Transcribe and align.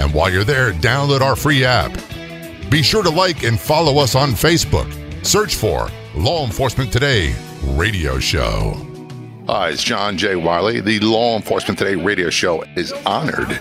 And 0.00 0.14
while 0.14 0.32
you're 0.32 0.44
there, 0.44 0.72
download 0.72 1.20
our 1.20 1.36
free 1.36 1.62
app. 1.62 1.92
Be 2.70 2.82
sure 2.82 3.02
to 3.02 3.10
like 3.10 3.42
and 3.44 3.60
follow 3.60 3.98
us 3.98 4.14
on 4.14 4.30
Facebook. 4.30 4.90
Search 5.26 5.56
for 5.56 5.90
Law 6.14 6.46
Enforcement 6.46 6.90
Today 6.90 7.34
Radio 7.64 8.18
Show. 8.18 8.89
Hi, 9.52 9.70
it's 9.70 9.82
John 9.82 10.16
J. 10.16 10.36
Wiley. 10.36 10.78
The 10.78 11.00
Law 11.00 11.34
Enforcement 11.34 11.76
Today 11.76 11.96
radio 11.96 12.30
show 12.30 12.62
is 12.76 12.92
honored 13.04 13.60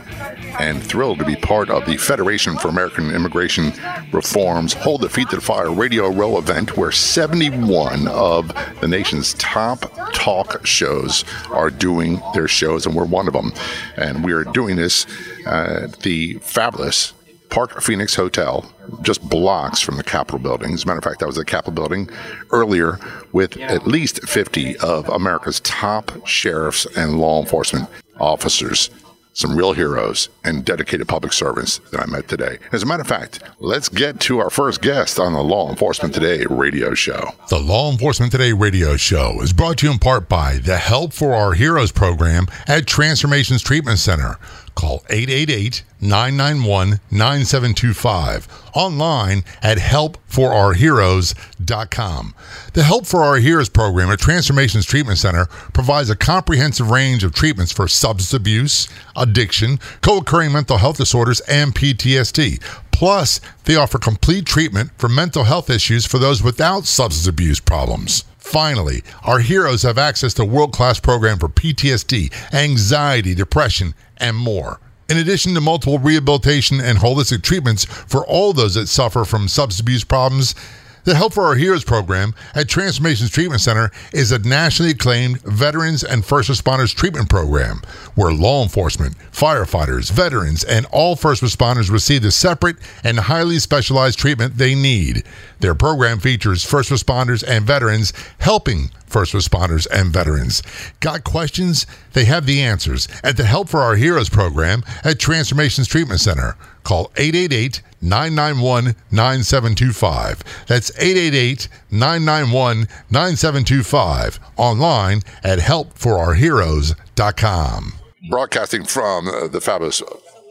and 0.60 0.84
thrilled 0.84 1.18
to 1.18 1.26
be 1.26 1.36
part 1.36 1.72
of 1.72 1.84
the 1.88 1.98
Federation 1.98 2.60
for 2.60 2.68
American 2.68 3.10
Immigration 3.10 3.74
Reform's 4.12 4.74
Hold 4.74 5.02
the 5.02 5.10
Feet 5.10 5.32
to 5.32 5.38
the 5.38 5.42
Fire 5.42 5.74
Radio 5.74 6.08
Row 6.10 6.38
event, 6.38 6.78
where 6.78 6.92
71 6.92 8.08
of 8.08 8.54
the 8.82 8.88
nation's 8.88 9.34
top 9.34 9.92
talk 10.14 10.64
shows 10.64 11.26
are 11.50 11.72
doing 11.72 12.22
their 12.36 12.48
shows, 12.48 12.86
and 12.86 12.94
we're 12.94 13.06
one 13.06 13.28
of 13.28 13.34
them. 13.34 13.52
And 13.98 14.24
we 14.24 14.32
are 14.32 14.44
doing 14.44 14.76
this 14.76 15.08
at 15.48 16.02
the 16.02 16.36
fabulous 16.36 17.14
Park 17.50 17.82
Phoenix 17.82 18.16
Hotel, 18.16 18.72
just 19.02 19.28
blocks 19.28 19.80
from 19.80 19.98
the 19.98 20.04
Capitol 20.04 20.40
building. 20.40 20.74
As 20.74 20.84
a 20.84 20.88
matter 20.88 21.00
of 21.00 21.04
fact, 21.04 21.20
that 21.20 21.28
was 21.28 21.36
the 21.36 21.46
Capitol 21.46 21.74
building 21.74 22.10
earlier 22.52 23.00
with 23.32 23.58
at 23.58 23.88
least 23.88 24.28
50 24.28 24.78
of 24.78 25.10
America's 25.10 25.60
top 25.62 26.26
sheriffs 26.28 26.86
and 26.98 27.20
law 27.20 27.42
enforcement 27.42 27.90
officers. 28.20 28.90
Some 29.34 29.56
real 29.56 29.72
heroes 29.74 30.28
and 30.44 30.66
dedicated 30.66 31.08
public 31.08 31.32
servants 31.32 31.78
that 31.92 32.02
I 32.02 32.06
met 32.08 32.28
today. 32.28 32.58
As 32.74 32.84
a 32.84 32.86
matter 32.86 33.02
of 33.02 33.08
fact, 33.08 33.42
let's 33.60 33.88
get 33.88 34.20
to 34.22 34.40
our 34.40 34.50
first 34.50 34.82
guest 34.82 35.18
on 35.18 35.32
the 35.34 35.42
Law 35.42 35.70
Enforcement 35.70 36.14
Today 36.14 36.46
radio 36.50 36.94
show. 36.94 37.30
The 37.50 37.60
Law 37.60 37.90
Enforcement 37.90 38.34
Today 38.34 38.52
radio 38.52 38.98
show 38.98 39.40
is 39.42 39.54
brought 39.54 39.78
to 39.78 39.86
you 39.86 39.94
in 39.94 40.00
part 40.00 40.28
by 40.28 40.58
the 40.58 40.78
Help 40.78 41.14
for 41.14 41.34
Our 41.36 41.54
Heroes 41.54 41.92
program 41.92 42.48
at 42.68 42.86
Transformations 42.86 43.62
Treatment 43.62 44.00
Center. 44.00 44.38
Call 44.76 45.04
888 45.10 45.84
991 46.02 47.00
9725. 47.12 48.48
Online 48.74 49.44
at 49.62 49.78
helpforourheroes.com. 49.78 52.36
The 52.74 52.84
Help 52.84 53.06
for 53.06 53.24
Our 53.24 53.38
Heroes 53.38 53.70
program 53.70 54.10
at 54.10 54.20
Transformations 54.20 54.86
Treatment 54.86 55.18
Center 55.18 55.46
provides 55.74 56.10
a 56.10 56.16
comprehensive 56.16 56.92
range 56.92 57.24
of 57.24 57.34
treatments 57.34 57.72
for 57.72 57.88
substance 57.88 58.34
abuse, 58.34 58.88
addiction, 59.16 59.80
co 60.02 60.18
occurring 60.18 60.52
mental 60.52 60.78
health 60.78 60.98
disorders, 60.98 61.40
and 61.42 61.76
PTSD. 61.76 62.62
Plus, 62.92 63.40
they 63.64 63.76
offer 63.76 63.98
complete 63.98 64.46
treatment 64.46 64.92
for 64.98 65.08
mental 65.08 65.46
health 65.46 65.70
issues 65.70 66.06
for 66.06 66.20
those 66.20 66.44
without 66.44 66.86
substance 66.86 67.28
abuse 67.28 67.60
problems. 67.60 68.24
Finally, 68.50 69.04
our 69.26 69.38
heroes 69.38 69.84
have 69.84 70.00
access 70.00 70.34
to 70.34 70.44
world-class 70.44 71.00
program 71.00 71.38
for 71.38 71.48
PTSD, 71.48 72.34
anxiety, 72.52 73.36
depression, 73.36 73.94
and 74.18 74.36
more. 74.36 74.80
In 75.08 75.18
addition 75.18 75.54
to 75.54 75.62
multiple 75.62 76.00
rehabilitation 76.00 76.82
and 76.82 76.98
holistic 76.98 77.44
treatments 77.44 77.86
for 77.86 78.26
all 78.26 78.52
those 78.54 78.74
that 78.74 78.88
suffer 78.88 79.24
from 79.24 79.48
substance 79.48 79.80
abuse 79.80 80.04
problems, 80.04 80.56
the 81.04 81.16
Help 81.16 81.34
for 81.34 81.44
Our 81.44 81.56
Heroes 81.56 81.84
program 81.84 82.36
at 82.54 82.68
Transformations 82.68 83.30
Treatment 83.30 83.62
Center 83.62 83.92
is 84.14 84.32
a 84.32 84.40
nationally 84.40 84.92
acclaimed 84.92 85.42
veterans 85.42 86.04
and 86.04 86.26
first 86.26 86.50
responders 86.50 86.94
treatment 86.94 87.30
program 87.30 87.82
where 88.16 88.32
law 88.32 88.64
enforcement, 88.64 89.18
firefighters, 89.32 90.12
veterans, 90.12 90.64
and 90.64 90.86
all 90.88 91.16
first 91.16 91.42
responders 91.42 91.90
receive 91.90 92.22
the 92.22 92.32
separate 92.32 92.78
and 93.04 93.20
highly 93.20 93.60
specialized 93.60 94.20
treatment 94.20 94.58
they 94.58 94.76
need. 94.76 95.24
Their 95.60 95.76
program 95.76 96.20
features 96.20 96.64
first 96.64 96.90
responders 96.90 97.44
and 97.48 97.66
veterans 97.66 98.14
helping 98.40 98.92
first 99.06 99.34
responders 99.34 99.88
and 99.92 100.14
veterans. 100.14 100.62
Got 101.00 101.24
questions? 101.24 101.86
They 102.14 102.26
have 102.26 102.46
the 102.46 102.62
answers 102.62 103.08
at 103.24 103.38
the 103.38 103.46
Help 103.46 103.70
for 103.70 103.80
Our 103.80 103.96
Heroes 103.96 104.30
program 104.30 104.84
at 105.04 105.20
Transformations 105.20 105.88
Treatment 105.88 106.20
Center. 106.20 106.56
Call 106.84 107.12
888 107.18 107.82
991 108.02 108.96
9725. 109.12 110.44
That's 110.68 110.92
888 110.98 111.68
991 111.92 112.88
9725. 113.10 114.40
Online 114.58 115.22
at 115.44 115.60
helpforourheroes.com. 115.60 117.94
Broadcasting 118.30 118.84
from 118.86 119.28
uh, 119.28 119.48
the 119.48 119.60
fabulous 119.62 120.02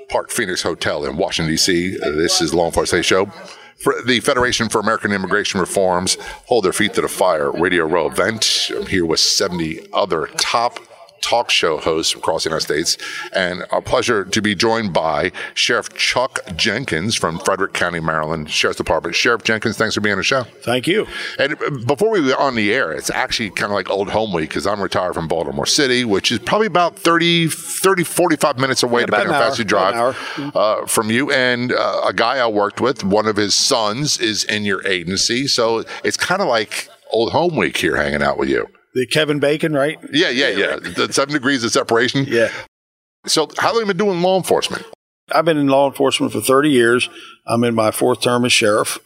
Park 0.08 0.30
Phoenix 0.30 0.62
Hotel 0.62 1.04
in 1.04 1.16
Washington, 1.18 1.52
D.C., 1.52 1.98
this 1.98 2.40
is 2.40 2.54
Law 2.54 2.66
Enforcement 2.66 3.04
Show. 3.04 3.26
For 3.78 3.94
the 4.04 4.18
Federation 4.20 4.68
for 4.68 4.80
American 4.80 5.12
Immigration 5.12 5.60
Reforms 5.60 6.16
Hold 6.46 6.64
Their 6.64 6.72
Feet 6.72 6.94
to 6.94 7.02
the 7.02 7.08
Fire 7.08 7.52
Radio 7.52 7.84
Row 7.84 8.08
event. 8.08 8.70
I'm 8.74 8.86
here 8.86 9.06
with 9.06 9.20
70 9.20 9.86
other 9.92 10.26
top 10.38 10.80
talk 11.20 11.50
show 11.50 11.78
hosts 11.78 12.14
across 12.14 12.44
the 12.44 12.50
United 12.50 12.64
States. 12.64 12.98
And 13.32 13.64
a 13.70 13.80
pleasure 13.80 14.24
to 14.24 14.42
be 14.42 14.54
joined 14.54 14.92
by 14.92 15.32
Sheriff 15.54 15.92
Chuck 15.94 16.40
Jenkins 16.56 17.14
from 17.14 17.38
Frederick 17.40 17.72
County, 17.72 18.00
Maryland 18.00 18.50
Sheriff's 18.50 18.78
Department. 18.78 19.14
Sheriff 19.14 19.42
Jenkins, 19.44 19.76
thanks 19.76 19.94
for 19.94 20.00
being 20.00 20.12
on 20.12 20.18
the 20.18 20.24
show. 20.24 20.44
Thank 20.62 20.86
you. 20.86 21.06
And 21.38 21.58
before 21.86 22.10
we 22.10 22.20
were 22.20 22.36
on 22.36 22.54
the 22.54 22.72
air, 22.72 22.92
it's 22.92 23.10
actually 23.10 23.50
kind 23.50 23.70
of 23.70 23.74
like 23.74 23.90
old 23.90 24.10
home 24.10 24.32
week 24.32 24.50
because 24.50 24.66
I'm 24.66 24.80
retired 24.80 25.14
from 25.14 25.28
Baltimore 25.28 25.66
City, 25.66 26.04
which 26.04 26.30
is 26.32 26.38
probably 26.38 26.66
about 26.66 26.98
30, 26.98 27.48
30 27.48 28.04
45 28.04 28.58
minutes 28.58 28.82
away, 28.82 29.02
Yeah, 29.02 29.06
depending 29.06 29.28
on 29.28 29.34
how 29.34 29.48
fast 29.48 29.58
you 29.58 29.64
drive 29.64 30.16
uh, 30.54 30.86
from 30.86 31.10
you. 31.10 31.30
And 31.30 31.72
uh, 31.72 32.02
a 32.06 32.12
guy 32.12 32.38
I 32.38 32.46
worked 32.46 32.80
with, 32.80 33.04
one 33.04 33.26
of 33.26 33.36
his 33.36 33.54
sons 33.54 34.18
is 34.18 34.44
in 34.44 34.64
your 34.64 34.86
agency. 34.86 35.46
So 35.46 35.84
it's 36.04 36.16
kind 36.16 36.40
of 36.42 36.48
like 36.48 36.88
old 37.10 37.32
home 37.32 37.56
week 37.56 37.76
here 37.76 37.96
hanging 37.96 38.22
out 38.22 38.38
with 38.38 38.48
you. 38.48 38.68
The 38.94 39.06
Kevin 39.06 39.38
Bacon, 39.38 39.72
right? 39.72 39.98
Yeah, 40.12 40.30
yeah, 40.30 40.48
yeah. 40.48 40.76
The 40.76 41.12
seven 41.12 41.34
degrees 41.34 41.64
of 41.64 41.70
separation. 41.70 42.24
Yeah. 42.28 42.50
So 43.26 43.48
how 43.58 43.72
long 43.72 43.80
have 43.80 43.88
you 43.88 43.94
been 43.94 44.06
doing 44.06 44.22
law 44.22 44.36
enforcement? 44.36 44.84
I've 45.32 45.44
been 45.44 45.58
in 45.58 45.68
law 45.68 45.88
enforcement 45.88 46.32
for 46.32 46.40
30 46.40 46.70
years. 46.70 47.08
I'm 47.46 47.64
in 47.64 47.74
my 47.74 47.90
fourth 47.90 48.22
term 48.22 48.44
as 48.44 48.52
sheriff, 48.52 48.98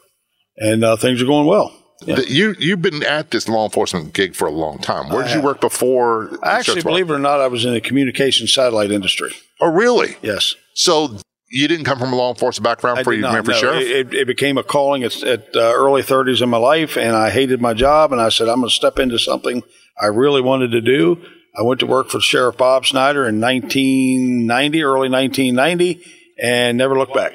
and 0.56 0.84
uh, 0.84 0.96
things 0.96 1.20
are 1.20 1.26
going 1.26 1.46
well. 1.46 1.76
Yeah. 2.04 2.20
You 2.26 2.54
you've 2.58 2.82
been 2.82 3.04
at 3.04 3.30
this 3.30 3.48
law 3.48 3.64
enforcement 3.64 4.12
gig 4.12 4.34
for 4.34 4.48
a 4.48 4.50
long 4.50 4.78
time. 4.78 5.08
Where 5.08 5.24
did 5.24 5.34
you 5.34 5.40
work 5.40 5.60
before? 5.60 6.36
actually, 6.42 6.82
believe 6.82 7.10
it 7.10 7.14
or 7.14 7.18
not, 7.18 7.40
I 7.40 7.46
was 7.46 7.64
in 7.64 7.74
the 7.74 7.80
communication 7.80 8.46
satellite 8.46 8.90
industry. 8.90 9.32
Oh, 9.60 9.70
really? 9.70 10.16
Yes. 10.22 10.56
So 10.74 11.16
you 11.52 11.68
didn't 11.68 11.84
come 11.84 11.98
from 11.98 12.14
a 12.14 12.16
law 12.16 12.30
enforcement 12.30 12.64
background 12.64 12.98
I 12.98 13.02
before 13.02 13.12
you 13.12 13.20
not, 13.20 13.34
ran 13.34 13.44
for 13.44 13.50
no. 13.50 13.56
sheriff? 13.58 13.82
It, 13.82 14.14
it 14.14 14.26
became 14.26 14.56
a 14.56 14.62
calling 14.62 15.02
at, 15.04 15.22
at 15.22 15.54
uh, 15.54 15.60
early 15.60 16.02
30s 16.02 16.40
in 16.40 16.48
my 16.48 16.56
life, 16.56 16.96
and 16.96 17.14
I 17.14 17.28
hated 17.28 17.60
my 17.60 17.74
job, 17.74 18.10
and 18.10 18.20
I 18.20 18.30
said, 18.30 18.48
I'm 18.48 18.60
going 18.60 18.70
to 18.70 18.74
step 18.74 18.98
into 18.98 19.18
something 19.18 19.62
I 20.00 20.06
really 20.06 20.40
wanted 20.40 20.70
to 20.70 20.80
do. 20.80 21.22
I 21.54 21.60
went 21.60 21.80
to 21.80 21.86
work 21.86 22.08
for 22.08 22.20
Sheriff 22.20 22.56
Bob 22.56 22.86
Snyder 22.86 23.28
in 23.28 23.38
1990, 23.38 24.82
early 24.82 25.10
1990, 25.10 26.02
and 26.42 26.78
never 26.78 26.96
looked 26.96 27.14
back. 27.14 27.34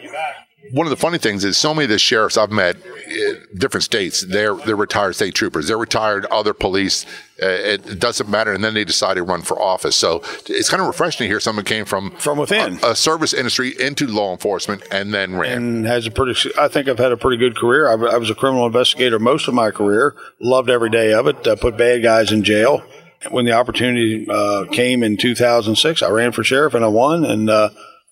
One 0.72 0.86
of 0.86 0.92
the 0.92 0.98
funny 0.98 1.18
things 1.18 1.44
is 1.46 1.58
so 1.58 1.74
many 1.74 1.86
of 1.86 1.90
the 1.90 2.00
sheriffs 2.00 2.38
I've 2.38 2.52
met, 2.52 2.76
in 3.08 3.42
different 3.56 3.84
states, 3.84 4.22
they're 4.22 4.56
they're 4.56 4.76
retired 4.76 5.14
state 5.16 5.34
troopers. 5.36 5.68
They're 5.68 5.78
retired 5.78 6.26
other 6.26 6.54
police. 6.54 7.06
Uh, 7.42 7.46
it, 7.48 7.88
it 7.88 8.00
doesn't 8.00 8.28
matter, 8.30 8.52
and 8.52 8.64
then 8.64 8.74
they 8.74 8.84
decide 8.84 9.14
to 9.14 9.24
run 9.24 9.42
for 9.44 9.62
office. 9.62 9.96
So 9.96 10.24
it's 10.48 10.70
kind 10.70 10.82
of 10.82 10.88
refreshing 10.88 11.26
to 11.26 11.28
hear 11.28 11.40
someone 11.40 11.66
came 11.66 11.86
from 11.86 12.12
From 12.18 12.38
within. 12.40 12.80
a, 12.84 12.90
a 12.92 12.96
service 12.96 13.34
industry 13.34 13.76
into 13.80 14.08
law 14.08 14.32
enforcement 14.32 14.82
and 14.92 15.14
then 15.14 15.36
ran. 15.36 15.58
and 15.58 15.86
has 15.86 16.08
a 16.08 16.12
pretty. 16.12 16.50
I 16.58 16.68
think 16.68 16.88
I've 16.88 16.98
had 16.98 17.12
a 17.12 17.18
pretty 17.18 17.38
good 17.38 17.56
career. 17.56 17.88
I, 17.88 17.94
I 18.14 18.18
was 18.18 18.30
a 18.30 18.36
criminal 18.36 18.66
investigator 18.66 19.20
most 19.20 19.48
of 19.48 19.54
my 19.54 19.70
career. 19.72 20.16
Loved 20.42 20.70
every 20.70 20.90
day 20.90 21.14
of 21.14 21.28
it. 21.28 21.46
Uh, 21.48 21.56
put 21.56 21.78
bad 21.78 22.02
guys 22.04 22.32
in 22.32 22.44
jail. 22.44 22.84
When 23.32 23.46
the 23.46 23.52
opportunity 23.54 24.28
uh, 24.30 24.66
came 24.72 25.02
in 25.04 25.18
2006, 25.18 26.02
I 26.04 26.10
ran 26.10 26.32
for 26.32 26.44
sheriff 26.44 26.74
and 26.76 26.84
I 26.86 26.88
won. 26.88 27.26
And 27.26 27.50
uh, 27.50 27.70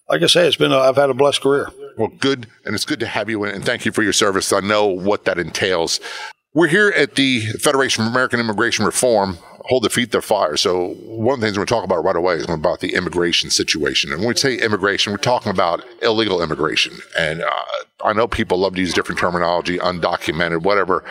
like 0.09 0.21
I 0.21 0.27
say, 0.27 0.47
it's 0.47 0.55
been. 0.55 0.71
A, 0.71 0.77
I've 0.77 0.95
had 0.95 1.09
a 1.09 1.13
blessed 1.13 1.41
career. 1.41 1.69
Well, 1.97 2.11
good, 2.19 2.47
and 2.65 2.75
it's 2.75 2.85
good 2.85 2.99
to 2.99 3.07
have 3.07 3.29
you 3.29 3.43
in, 3.43 3.55
and 3.55 3.65
thank 3.65 3.85
you 3.85 3.91
for 3.91 4.03
your 4.03 4.13
service. 4.13 4.51
I 4.51 4.59
know 4.59 4.85
what 4.85 5.25
that 5.25 5.37
entails. 5.39 5.99
We're 6.53 6.67
here 6.67 6.89
at 6.95 7.15
the 7.15 7.41
Federation 7.59 8.05
of 8.05 8.11
American 8.11 8.39
Immigration 8.39 8.85
Reform. 8.85 9.37
Hold 9.65 9.83
the 9.83 9.89
feet 9.89 10.11
to 10.11 10.19
the 10.19 10.21
fire. 10.21 10.55
So 10.57 10.93
one 11.05 11.33
of 11.33 11.41
the 11.41 11.47
things 11.47 11.57
we're 11.57 11.65
going 11.65 11.67
to 11.67 11.73
talk 11.73 11.83
about 11.83 12.03
right 12.03 12.15
away 12.15 12.35
is 12.35 12.47
about 12.47 12.79
the 12.79 12.93
immigration 12.93 13.49
situation. 13.49 14.11
And 14.11 14.21
when 14.21 14.29
we 14.29 14.35
say 14.35 14.55
immigration, 14.55 15.11
we're 15.11 15.17
talking 15.17 15.51
about 15.51 15.83
illegal 16.01 16.41
immigration. 16.41 16.93
And 17.17 17.41
uh, 17.41 17.49
I 18.05 18.13
know 18.13 18.27
people 18.27 18.59
love 18.59 18.75
to 18.75 18.79
use 18.79 18.93
different 18.93 19.19
terminology, 19.19 19.79
undocumented, 19.79 20.61
whatever. 20.61 21.03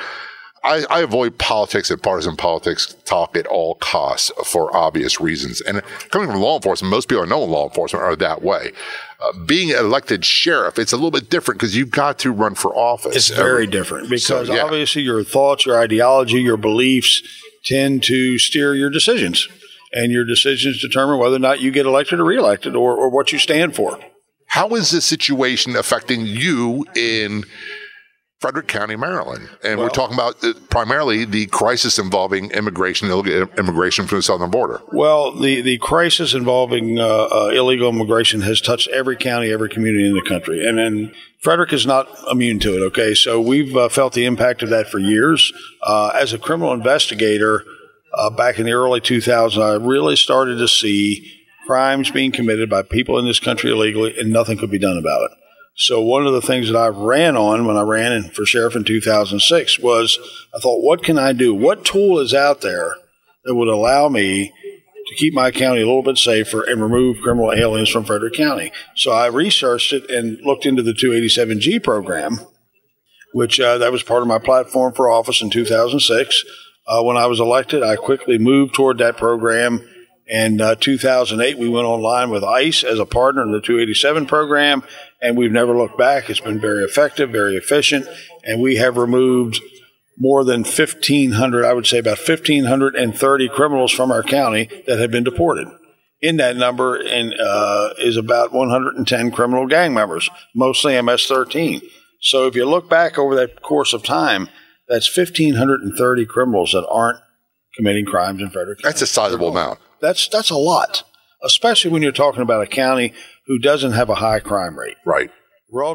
I, 0.65 0.85
I, 0.89 1.01
avoid 1.01 1.39
politics 1.39 1.91
and 1.91 2.03
partisan 2.03 2.37
politics 2.37 2.97
talk 3.05 3.37
at 3.37 3.47
all 3.47 3.75
costs 3.77 4.31
for 4.45 4.75
obvious 4.75 5.21
reasons. 5.21 5.61
And 5.61 5.83
coming 6.11 6.29
from 6.29 6.41
law 6.41 6.57
enforcement, 6.57 6.91
most 6.91 7.09
people 7.09 7.23
I 7.23 7.27
know 7.27 7.45
in 7.45 7.51
law 7.51 7.69
enforcement 7.69 8.03
are 8.03 8.17
that 8.17 8.43
way. 8.43 8.73
Uh, 9.21 9.33
being 9.45 9.69
elected 9.69 10.25
sheriff, 10.25 10.79
it's 10.79 10.93
a 10.93 10.97
little 10.97 11.11
bit 11.11 11.29
different 11.29 11.61
because 11.61 11.77
you've 11.77 11.91
got 11.91 12.19
to 12.21 12.33
run 12.33 12.55
for 12.55 12.75
office. 12.75 13.15
It's 13.15 13.29
very 13.29 13.67
different 13.67 14.09
because 14.09 14.49
so, 14.49 14.55
yeah. 14.55 14.63
obviously 14.63 15.03
your 15.03 15.23
thoughts, 15.23 15.67
your 15.67 15.79
ideology, 15.79 16.41
your 16.41 16.57
beliefs 16.57 17.23
tend 17.65 18.03
to 18.05 18.39
steer 18.39 18.75
your 18.75 18.91
decisions. 18.91 19.49
And 19.93 20.11
your 20.11 20.25
decisions 20.25 20.81
determine 20.81 21.21
whether 21.21 21.37
or 21.37 21.41
not 21.41 21.61
you 21.61 21.71
get 21.71 21.87
elected 21.87 22.19
or 22.19 22.25
reelected 22.25 22.75
or, 22.75 22.97
or 22.97 23.09
what 23.11 23.33
you 23.33 23.39
stand 23.39 23.77
for. 23.77 24.01
How 24.47 24.69
is 24.75 24.91
this 24.91 25.05
situation 25.05 25.77
affecting 25.77 26.27
you 26.27 26.85
in 26.97 27.45
Frederick 28.45 28.69
County, 28.69 28.95
Maryland. 28.95 29.49
And 29.63 29.79
well, 29.79 29.87
we're 29.87 29.95
talking 29.95 30.13
about 30.13 30.45
uh, 30.45 30.53
primarily 30.69 31.25
the 31.25 31.47
crisis 31.47 31.99
involving 31.99 32.51
immigration, 32.51 33.11
illegal 33.11 33.49
immigration 33.57 34.07
from 34.07 34.19
the 34.19 34.23
southern 34.23 34.51
border. 34.51 34.83
Well, 34.93 35.33
the, 35.33 35.63
the 35.63 35.79
crisis 35.79 36.35
involving 36.35 36.99
uh, 36.99 37.07
uh, 37.07 37.53
illegal 37.55 37.89
immigration 37.89 38.43
has 38.43 38.61
touched 38.61 38.89
every 38.89 39.17
county, 39.17 39.51
every 39.51 39.71
community 39.71 40.07
in 40.07 40.13
the 40.13 40.21
country. 40.21 40.63
And, 40.63 40.79
and 40.79 41.15
Frederick 41.41 41.73
is 41.73 41.87
not 41.87 42.07
immune 42.31 42.59
to 42.59 42.77
it, 42.77 42.83
okay? 42.89 43.15
So 43.15 43.41
we've 43.41 43.75
uh, 43.75 43.89
felt 43.89 44.13
the 44.13 44.27
impact 44.27 44.63
of 44.63 44.69
that 44.69 44.89
for 44.89 44.99
years. 44.99 45.51
Uh, 45.83 46.11
as 46.15 46.35
a 46.35 46.39
criminal 46.39 46.75
investigator, 46.75 47.65
uh, 48.13 48.29
back 48.29 48.59
in 48.59 48.67
the 48.67 48.73
early 48.73 49.01
2000s, 49.01 49.57
I 49.59 49.83
really 49.83 50.17
started 50.17 50.59
to 50.59 50.69
see 50.69 51.33
crimes 51.67 52.11
being 52.11 52.31
committed 52.31 52.69
by 52.69 52.83
people 52.83 53.19
in 53.19 53.25
this 53.25 53.41
country 53.41 53.71
illegally, 53.71 54.21
and 54.21 54.31
nothing 54.31 54.59
could 54.59 54.71
be 54.71 54.79
done 54.79 54.99
about 54.99 55.31
it. 55.31 55.39
So 55.77 56.01
one 56.01 56.27
of 56.27 56.33
the 56.33 56.41
things 56.41 56.69
that 56.69 56.79
I 56.79 56.87
ran 56.87 57.37
on 57.37 57.67
when 57.67 57.77
I 57.77 57.83
ran 57.83 58.31
for 58.31 58.47
sheriff 58.47 58.77
in 58.77 58.85
2006 58.85 59.81
was 59.81 60.19
I 60.55 60.59
thought, 60.59 60.83
what 60.83 61.03
can 61.03 61.19
I 61.19 61.33
do? 61.33 61.53
What 61.53 61.85
tool 61.85 62.21
is 62.21 62.33
out 62.33 62.61
there 62.61 62.95
that 63.45 63.55
would 63.57 63.69
allow 63.69 64.09
me 64.09 64.53
to 65.09 65.15
keep 65.17 65.35
my 65.35 65.51
county 65.51 65.83
a 65.83 65.87
little 65.87 66.03
bit 66.03 66.17
safer 66.17 66.63
and 66.63 66.81
remove 66.81 67.21
criminal 67.21 67.53
aliens 67.53 67.89
from 67.91 68.05
Frederick 68.05 68.35
County? 68.35 68.71
So 68.95 69.11
I 69.11 69.27
researched 69.27 69.93
it 69.93 70.09
and 70.09 70.39
looked 70.43 70.65
into 70.65 70.83
the 70.83 70.93
287G 70.93 71.83
program, 71.83 72.39
which 73.33 73.59
uh, 73.59 73.79
that 73.79 73.91
was 73.93 74.05
part 74.05 74.23
of 74.23 74.29
my 74.29 74.39
platform 74.39 74.95
for 74.95 75.11
office 75.11 75.43
in 75.43 75.51
2006. 75.51 76.45
Uh, 76.87 77.03
when 77.03 77.17
I 77.17 77.27
was 77.27 77.41
elected, 77.41 77.83
I 77.83 77.97
quickly 77.97 78.39
moved 78.39 78.75
toward 78.75 78.99
that 78.99 79.17
program 79.17 79.83
And 80.27 80.61
uh, 80.61 80.75
2008, 80.77 81.59
we 81.59 81.69
went 81.69 81.87
online 81.87 82.31
with 82.31 82.43
ICE 82.43 82.83
as 82.85 82.99
a 82.99 83.05
partner 83.05 83.43
in 83.43 83.53
the 83.53 83.61
287 83.61 84.27
program, 84.27 84.83
and 85.25 85.39
we've 85.39 85.51
never 85.51 85.77
looked 85.77 85.97
back. 85.97 86.29
It's 86.29 86.39
been 86.39 86.61
very 86.61 86.85
effective, 86.85 87.31
very 87.31 87.57
efficient, 87.57 88.07
and 88.45 88.61
we 88.61 88.77
have 88.77 88.99
removed 88.99 89.61
more 90.19 90.45
than 90.45 90.61
1,500, 90.65 91.65
I 91.65 91.73
would 91.73 91.87
say 91.87 91.99
about 91.99 92.19
1,530 92.19 93.49
criminals 93.49 93.91
from 93.91 94.13
our 94.13 94.23
county 94.23 94.69
that 94.87 94.99
have 94.99 95.11
been 95.11 95.25
deported. 95.25 95.67
In 96.21 96.37
that 96.37 96.57
number 96.57 96.97
in, 96.97 97.33
uh, 97.41 97.95
is 97.99 98.19
about 98.19 98.53
110 98.53 99.31
criminal 99.31 99.67
gang 99.67 99.95
members, 99.95 100.29
mostly 100.55 101.01
MS 101.01 101.27
13. 101.27 101.81
So 102.21 102.47
if 102.47 102.55
you 102.55 102.67
look 102.67 102.89
back 102.91 103.19
over 103.19 103.35
that 103.35 103.63
course 103.63 103.95
of 103.95 104.03
time, 104.03 104.51
that's 104.89 105.15
1,530 105.17 106.27
criminals 106.27 106.73
that 106.73 106.87
aren't 106.89 107.19
committing 107.77 108.05
crimes 108.05 108.43
in 108.43 108.51
Frederick. 108.51 108.81
That's 108.83 109.03
a 109.03 109.07
sizable 109.07 109.49
amount. 109.49 109.81
That's 110.01 110.29
that's 110.29 110.51
a 110.51 110.57
lot, 110.57 111.03
especially 111.43 111.91
when 111.91 112.03
you're 112.03 112.13
talking 112.13 112.43
about 112.43 112.63
a 112.63 112.67
county 112.67 113.15
who 113.47 113.59
doesn't 113.59 113.93
have 113.93 114.09
a 114.09 114.17
high 114.17 114.41
crime 114.41 114.79
rate. 114.79 114.97
Right. 115.05 115.31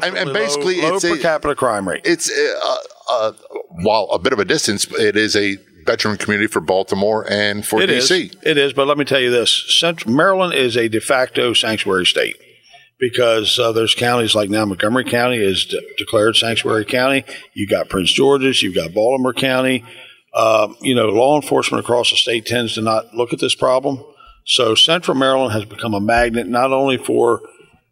And, 0.04 0.16
and, 0.16 0.32
basically, 0.34 0.82
low, 0.82 0.96
it's 0.96 1.04
low 1.04 1.10
per 1.10 1.16
a, 1.16 1.22
capita 1.22 1.54
crime 1.54 1.88
rate. 1.88 2.02
It's 2.04 2.30
uh, 2.30 2.76
uh, 3.10 3.32
while 3.82 4.08
a 4.12 4.18
bit 4.18 4.32
of 4.32 4.38
a 4.38 4.44
distance, 4.44 4.86
it 4.98 5.16
is 5.16 5.34
a 5.34 5.56
veteran 5.86 6.18
community 6.18 6.48
for 6.48 6.60
Baltimore 6.60 7.24
and 7.30 7.66
for 7.66 7.80
it 7.80 7.88
DC. 7.88 8.26
Is. 8.26 8.36
It 8.42 8.58
is, 8.58 8.72
but 8.74 8.86
let 8.86 8.98
me 8.98 9.06
tell 9.06 9.20
you 9.20 9.30
this: 9.30 9.78
Central, 9.78 10.12
Maryland 10.12 10.52
is 10.52 10.76
a 10.76 10.88
de 10.88 11.00
facto 11.00 11.54
sanctuary 11.54 12.04
state 12.04 12.36
because 12.98 13.58
uh, 13.58 13.72
there's 13.72 13.94
counties 13.94 14.34
like 14.34 14.50
now 14.50 14.64
Montgomery 14.66 15.04
County 15.04 15.38
is 15.38 15.64
de- 15.64 15.80
declared 15.96 16.36
sanctuary 16.36 16.84
county. 16.84 17.24
You've 17.54 17.70
got 17.70 17.88
Prince 17.88 18.12
George's, 18.12 18.62
you've 18.62 18.74
got 18.74 18.92
Baltimore 18.92 19.32
County. 19.32 19.84
Um, 20.34 20.76
you 20.80 20.94
know, 20.94 21.06
law 21.06 21.40
enforcement 21.40 21.82
across 21.82 22.10
the 22.10 22.16
state 22.16 22.46
tends 22.46 22.74
to 22.74 22.82
not 22.82 23.14
look 23.14 23.32
at 23.32 23.40
this 23.40 23.54
problem. 23.54 24.04
So 24.44 24.74
Central 24.74 25.16
Maryland 25.16 25.52
has 25.52 25.64
become 25.64 25.94
a 25.94 26.00
magnet 26.00 26.46
not 26.48 26.72
only 26.72 26.96
for 26.96 27.40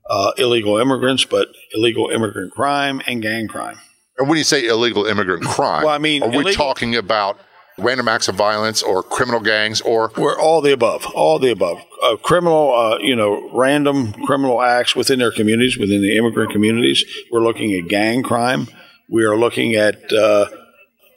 uh, 0.09 0.33
illegal 0.39 0.79
immigrants, 0.79 1.25
but 1.25 1.49
illegal 1.75 2.09
immigrant 2.09 2.53
crime 2.53 3.01
and 3.07 3.23
gang 3.23 3.49
crime. 3.49 3.79
And 4.19 4.29
when 4.29 4.39
you 4.39 4.45
say 4.45 4.67
illegal 4.67 5.05
immigrant 5.05 5.45
crime, 5.45 5.85
well, 5.85 5.95
I 5.95 5.99
mean, 5.99 6.23
are 6.23 6.31
we 6.31 6.53
talking 6.53 6.97
about 6.97 7.39
random 7.79 8.09
acts 8.09 8.27
of 8.27 8.35
violence 8.35 8.83
or 8.83 9.03
criminal 9.03 9.41
gangs 9.41 9.81
or? 9.81 10.11
We're 10.17 10.39
all 10.39 10.61
the 10.61 10.73
above, 10.73 11.07
all 11.15 11.39
the 11.39 11.51
above. 11.51 11.81
Uh, 12.03 12.17
criminal, 12.17 12.75
uh, 12.75 12.99
you 12.99 13.15
know, 13.15 13.49
random 13.53 14.13
criminal 14.25 14.61
acts 14.61 14.97
within 14.97 15.21
their 15.21 15.31
communities, 15.31 15.79
within 15.79 16.03
the 16.03 16.17
immigrant 16.17 16.51
communities. 16.51 17.05
We're 17.31 17.43
looking 17.43 17.75
at 17.75 17.89
gang 17.89 18.23
crime. 18.23 18.67
We 19.09 19.25
are 19.25 19.37
looking 19.37 19.75
at 19.75 20.13
uh, 20.13 20.47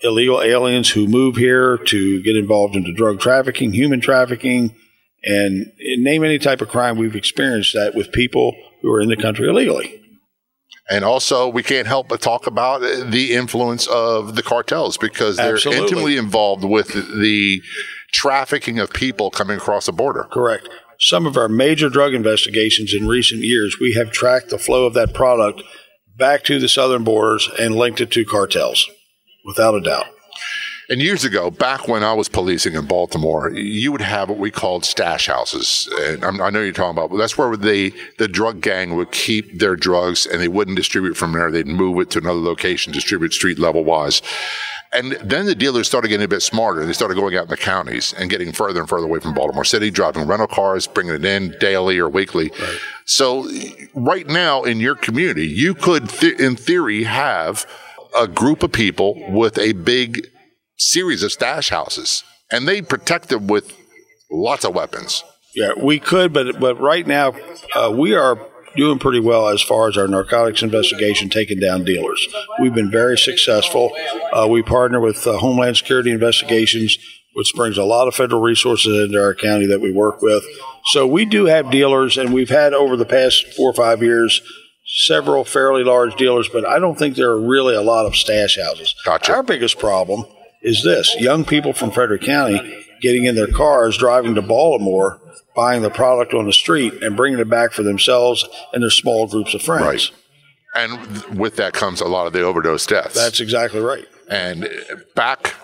illegal 0.03 0.41
aliens 0.41 0.89
who 0.89 1.07
move 1.07 1.37
here 1.37 1.77
to 1.77 2.21
get 2.23 2.35
involved 2.35 2.75
into 2.75 2.93
drug 2.93 3.19
trafficking, 3.19 3.73
human 3.73 3.99
trafficking, 3.99 4.75
and 5.23 5.71
name 5.79 6.23
any 6.23 6.39
type 6.39 6.61
of 6.61 6.69
crime. 6.69 6.97
We've 6.97 7.15
experienced 7.15 7.73
that 7.73 7.95
with 7.95 8.11
people 8.11 8.55
who 8.81 8.91
are 8.91 9.01
in 9.01 9.09
the 9.09 9.17
country 9.17 9.47
illegally. 9.47 10.01
And 10.89 11.05
also, 11.05 11.47
we 11.47 11.63
can't 11.63 11.87
help 11.87 12.09
but 12.09 12.21
talk 12.21 12.47
about 12.47 12.81
the 12.81 13.33
influence 13.33 13.87
of 13.87 14.35
the 14.35 14.43
cartels 14.43 14.97
because 14.97 15.37
they're 15.37 15.53
Absolutely. 15.53 15.83
intimately 15.83 16.17
involved 16.17 16.65
with 16.65 16.93
the 16.93 17.61
trafficking 18.11 18.79
of 18.79 18.91
people 18.91 19.31
coming 19.31 19.57
across 19.57 19.85
the 19.85 19.93
border. 19.93 20.27
Correct. 20.31 20.67
Some 20.99 21.25
of 21.25 21.37
our 21.37 21.47
major 21.47 21.89
drug 21.89 22.13
investigations 22.13 22.93
in 22.93 23.07
recent 23.07 23.41
years, 23.41 23.77
we 23.79 23.93
have 23.93 24.11
tracked 24.11 24.49
the 24.49 24.59
flow 24.59 24.85
of 24.85 24.93
that 24.93 25.13
product 25.13 25.63
back 26.17 26.43
to 26.43 26.59
the 26.59 26.67
southern 26.67 27.03
borders 27.03 27.49
and 27.59 27.75
linked 27.75 28.01
it 28.01 28.11
to 28.11 28.25
cartels 28.25 28.89
without 29.45 29.75
a 29.75 29.81
doubt. 29.81 30.07
And 30.91 31.01
years 31.01 31.23
ago, 31.23 31.49
back 31.49 31.87
when 31.87 32.03
I 32.03 32.11
was 32.11 32.27
policing 32.27 32.73
in 32.73 32.85
Baltimore, 32.85 33.49
you 33.49 33.93
would 33.93 34.01
have 34.01 34.27
what 34.27 34.37
we 34.37 34.51
called 34.51 34.83
stash 34.83 35.27
houses. 35.27 35.87
And 35.97 36.25
i 36.25 36.49
know 36.49 36.61
you're 36.61 36.73
talking 36.73 36.97
about, 36.97 37.11
but 37.11 37.15
that's 37.15 37.37
where 37.37 37.55
they, 37.55 37.93
the 38.17 38.27
drug 38.27 38.59
gang 38.59 38.97
would 38.97 39.13
keep 39.13 39.57
their 39.57 39.77
drugs 39.77 40.25
and 40.25 40.41
they 40.41 40.49
wouldn't 40.49 40.75
distribute 40.75 41.15
from 41.15 41.31
there. 41.31 41.49
They'd 41.49 41.65
move 41.65 42.01
it 42.01 42.09
to 42.09 42.19
another 42.19 42.41
location, 42.41 42.91
distribute 42.91 43.31
street 43.31 43.57
level 43.57 43.85
wise. 43.85 44.21
And 44.91 45.13
then 45.23 45.45
the 45.45 45.55
dealers 45.55 45.87
started 45.87 46.09
getting 46.09 46.25
a 46.25 46.27
bit 46.27 46.41
smarter. 46.41 46.85
They 46.85 46.91
started 46.91 47.15
going 47.15 47.37
out 47.37 47.45
in 47.45 47.49
the 47.49 47.55
counties 47.55 48.11
and 48.11 48.29
getting 48.29 48.51
further 48.51 48.81
and 48.81 48.89
further 48.89 49.05
away 49.05 49.21
from 49.21 49.33
Baltimore 49.33 49.63
City, 49.63 49.91
driving 49.91 50.27
rental 50.27 50.47
cars, 50.47 50.87
bringing 50.87 51.13
it 51.13 51.23
in 51.23 51.55
daily 51.61 51.99
or 51.99 52.09
weekly. 52.09 52.51
Right. 52.59 52.79
So 53.05 53.49
right 53.93 54.27
now 54.27 54.63
in 54.63 54.81
your 54.81 54.95
community, 54.95 55.47
you 55.47 55.73
could, 55.73 56.09
th- 56.09 56.37
in 56.37 56.57
theory, 56.57 57.03
have 57.03 57.65
a 58.19 58.27
group 58.27 58.61
of 58.61 58.73
people 58.73 59.15
with 59.31 59.57
a 59.57 59.71
big 59.71 60.27
series 60.77 61.23
of 61.23 61.31
stash 61.31 61.69
houses, 61.69 62.23
and 62.51 62.67
they 62.67 62.81
protect 62.81 63.29
them 63.29 63.47
with 63.47 63.75
lots 64.31 64.65
of 64.65 64.73
weapons. 64.73 65.23
Yeah, 65.55 65.71
we 65.81 65.99
could, 65.99 66.33
but 66.33 66.59
but 66.59 66.79
right 66.79 67.05
now 67.05 67.33
uh, 67.75 67.93
we 67.95 68.13
are 68.15 68.39
doing 68.75 68.99
pretty 68.99 69.19
well 69.19 69.49
as 69.49 69.61
far 69.61 69.89
as 69.89 69.97
our 69.97 70.07
narcotics 70.07 70.63
investigation 70.63 71.29
taking 71.29 71.59
down 71.59 71.83
dealers. 71.83 72.25
We've 72.61 72.73
been 72.73 72.91
very 72.91 73.17
successful. 73.17 73.91
Uh, 74.31 74.47
we 74.47 74.61
partner 74.61 74.99
with 74.99 75.27
uh, 75.27 75.37
Homeland 75.37 75.75
Security 75.77 76.11
Investigations, 76.11 76.97
which 77.33 77.51
brings 77.53 77.77
a 77.77 77.83
lot 77.83 78.07
of 78.07 78.15
federal 78.15 78.41
resources 78.41 79.05
into 79.05 79.21
our 79.21 79.35
county 79.35 79.65
that 79.67 79.81
we 79.81 79.91
work 79.91 80.21
with. 80.21 80.45
So 80.85 81.05
we 81.05 81.25
do 81.25 81.45
have 81.45 81.69
dealers, 81.69 82.17
and 82.17 82.33
we've 82.33 82.49
had 82.49 82.73
over 82.73 82.95
the 82.95 83.05
past 83.05 83.45
four 83.53 83.69
or 83.69 83.73
five 83.73 84.01
years 84.01 84.41
several 84.85 85.43
fairly 85.43 85.83
large 85.83 86.15
dealers, 86.15 86.49
but 86.49 86.65
I 86.65 86.79
don't 86.79 86.97
think 86.97 87.15
there 87.15 87.29
are 87.29 87.39
really 87.39 87.75
a 87.75 87.81
lot 87.81 88.05
of 88.05 88.15
stash 88.15 88.57
houses. 88.57 88.93
Gotcha. 89.05 89.33
Our 89.33 89.43
biggest 89.43 89.79
problem 89.79 90.25
is 90.61 90.83
this 90.83 91.15
young 91.19 91.45
people 91.45 91.73
from 91.73 91.91
Frederick 91.91 92.21
County 92.21 92.85
getting 93.01 93.25
in 93.25 93.35
their 93.35 93.47
cars, 93.47 93.97
driving 93.97 94.35
to 94.35 94.41
Baltimore, 94.41 95.19
buying 95.55 95.81
the 95.81 95.89
product 95.89 96.33
on 96.33 96.45
the 96.45 96.53
street, 96.53 97.01
and 97.01 97.17
bringing 97.17 97.39
it 97.39 97.49
back 97.49 97.71
for 97.71 97.83
themselves 97.83 98.47
and 98.73 98.83
their 98.83 98.89
small 98.89 99.27
groups 99.27 99.53
of 99.53 99.61
friends. 99.61 99.85
Right. 99.85 100.11
And 100.73 101.37
with 101.37 101.57
that 101.57 101.73
comes 101.73 101.99
a 101.99 102.05
lot 102.05 102.27
of 102.27 102.33
the 102.33 102.41
overdose 102.41 102.85
deaths. 102.85 103.15
That's 103.15 103.39
exactly 103.39 103.81
right. 103.81 104.07
And 104.29 104.69
back 105.15 105.55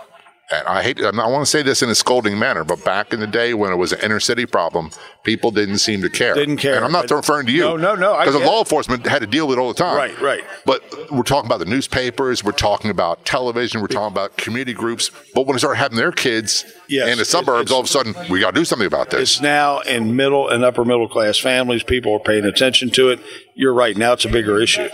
and 0.50 0.66
I 0.66 0.82
hate, 0.82 1.04
I 1.04 1.12
want 1.12 1.46
to 1.46 1.50
say 1.50 1.62
this 1.62 1.82
in 1.82 1.90
a 1.90 1.96
scolding 1.96 2.40
manner, 2.40 2.64
but 2.64 2.84
back 2.86 3.12
in 3.12 3.20
the 3.20 3.28
day 3.28 3.54
when 3.54 3.72
it 3.74 3.76
was 3.76 3.92
an 3.92 4.00
inner 4.02 4.22
city 4.22 4.46
problem, 4.46 4.92
people 5.24 5.52
didn't 5.52 5.80
seem 5.80 6.02
to 6.04 6.10
care. 6.10 6.36
Didn't 6.36 6.58
care. 6.58 6.76
And 6.78 6.86
I'm 6.86 6.92
not 6.94 7.12
referring 7.12 7.48
to 7.48 7.52
you. 7.52 7.62
No, 7.62 7.76
no, 7.76 7.96
no. 7.96 8.18
Because 8.18 8.40
the 8.40 8.46
law 8.46 8.60
enforcement 8.60 9.06
had 9.06 9.20
to 9.20 9.28
deal 9.28 9.46
with 9.46 9.58
it 9.58 9.62
all 9.62 9.68
the 9.68 9.74
time. 9.74 9.98
Right, 9.98 10.18
right. 10.22 10.44
But 10.66 10.84
we're 11.12 11.24
talking 11.24 11.48
about 11.48 11.60
the 11.60 11.66
newspapers, 11.66 12.46
we're 12.46 12.54
talking 12.54 12.92
about 12.92 13.26
television, 13.26 13.82
we're 13.82 13.88
talking 13.88 14.14
about 14.14 14.38
community 14.38 14.74
groups. 14.74 15.12
But 15.36 15.48
when 15.48 15.56
they 15.56 15.60
start 15.60 15.76
having 15.76 15.98
their 15.98 16.14
kids 16.14 16.66
yes, 16.88 17.10
in 17.10 17.18
the 17.18 17.26
suburbs, 17.26 17.70
all 17.70 17.82
of 17.82 17.86
a 17.86 17.90
sudden, 17.90 18.16
we 18.30 18.40
got 18.40 18.56
to 18.56 18.62
do 18.62 18.64
something 18.64 18.88
about 18.88 19.10
this. 19.10 19.34
It's 19.34 19.42
now 19.42 19.80
in 19.80 20.16
middle 20.16 20.48
and 20.48 20.64
upper 20.64 20.86
middle 20.86 21.10
class 21.10 21.38
families. 21.38 21.84
People 21.84 22.14
are 22.14 22.20
paying 22.20 22.46
attention 22.46 22.90
to 22.92 23.10
it. 23.10 23.20
You're 23.54 23.74
right. 23.74 23.98
Now 23.98 24.14
it's 24.14 24.24
a 24.24 24.30
bigger 24.30 24.62
issue. 24.62 24.88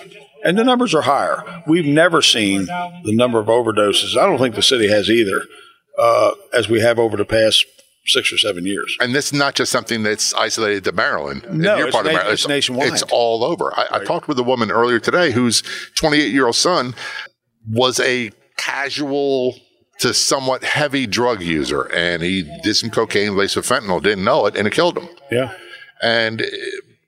And 0.43 0.57
the 0.57 0.63
numbers 0.63 0.93
are 0.93 1.01
higher. 1.01 1.63
We've 1.67 1.85
never 1.85 2.21
seen 2.21 2.65
the 2.65 3.13
number 3.13 3.39
of 3.39 3.47
overdoses. 3.47 4.17
I 4.17 4.25
don't 4.25 4.39
think 4.39 4.55
the 4.55 4.62
city 4.62 4.88
has 4.89 5.09
either, 5.09 5.41
uh, 5.97 6.31
as 6.53 6.69
we 6.69 6.81
have 6.81 7.00
over 7.00 7.17
the 7.17 7.25
past 7.25 7.65
six 8.05 8.33
or 8.33 8.38
seven 8.38 8.65
years. 8.65 8.97
And 9.00 9.15
this 9.15 9.27
is 9.27 9.33
not 9.33 9.55
just 9.55 9.71
something 9.71 10.03
that's 10.03 10.33
isolated 10.33 10.83
to 10.85 10.91
Maryland. 10.91 11.45
No, 11.50 11.77
it's, 11.77 11.95
na- 11.95 12.03
Maryland. 12.03 12.29
it's, 12.33 12.47
nationwide. 12.47 12.91
It's 12.91 13.03
all 13.12 13.43
over. 13.43 13.73
I, 13.73 13.81
right. 13.81 14.01
I 14.01 14.03
talked 14.03 14.27
with 14.27 14.38
a 14.39 14.43
woman 14.43 14.71
earlier 14.71 15.00
today 15.00 15.31
whose 15.31 15.63
28 15.95 16.31
year 16.31 16.45
old 16.45 16.55
son 16.55 16.95
was 17.67 18.00
a 18.01 18.31
casual 18.57 19.55
to 20.00 20.13
somewhat 20.13 20.63
heavy 20.63 21.07
drug 21.07 21.41
user, 21.41 21.83
and 21.93 22.21
he 22.21 22.43
did 22.63 22.75
some 22.75 22.89
cocaine 22.89 23.38
laced 23.38 23.55
with 23.55 23.65
fentanyl, 23.65 24.01
didn't 24.01 24.23
know 24.23 24.45
it, 24.47 24.55
and 24.57 24.67
it 24.67 24.73
killed 24.73 24.97
him. 24.97 25.07
Yeah. 25.31 25.53
And 26.01 26.43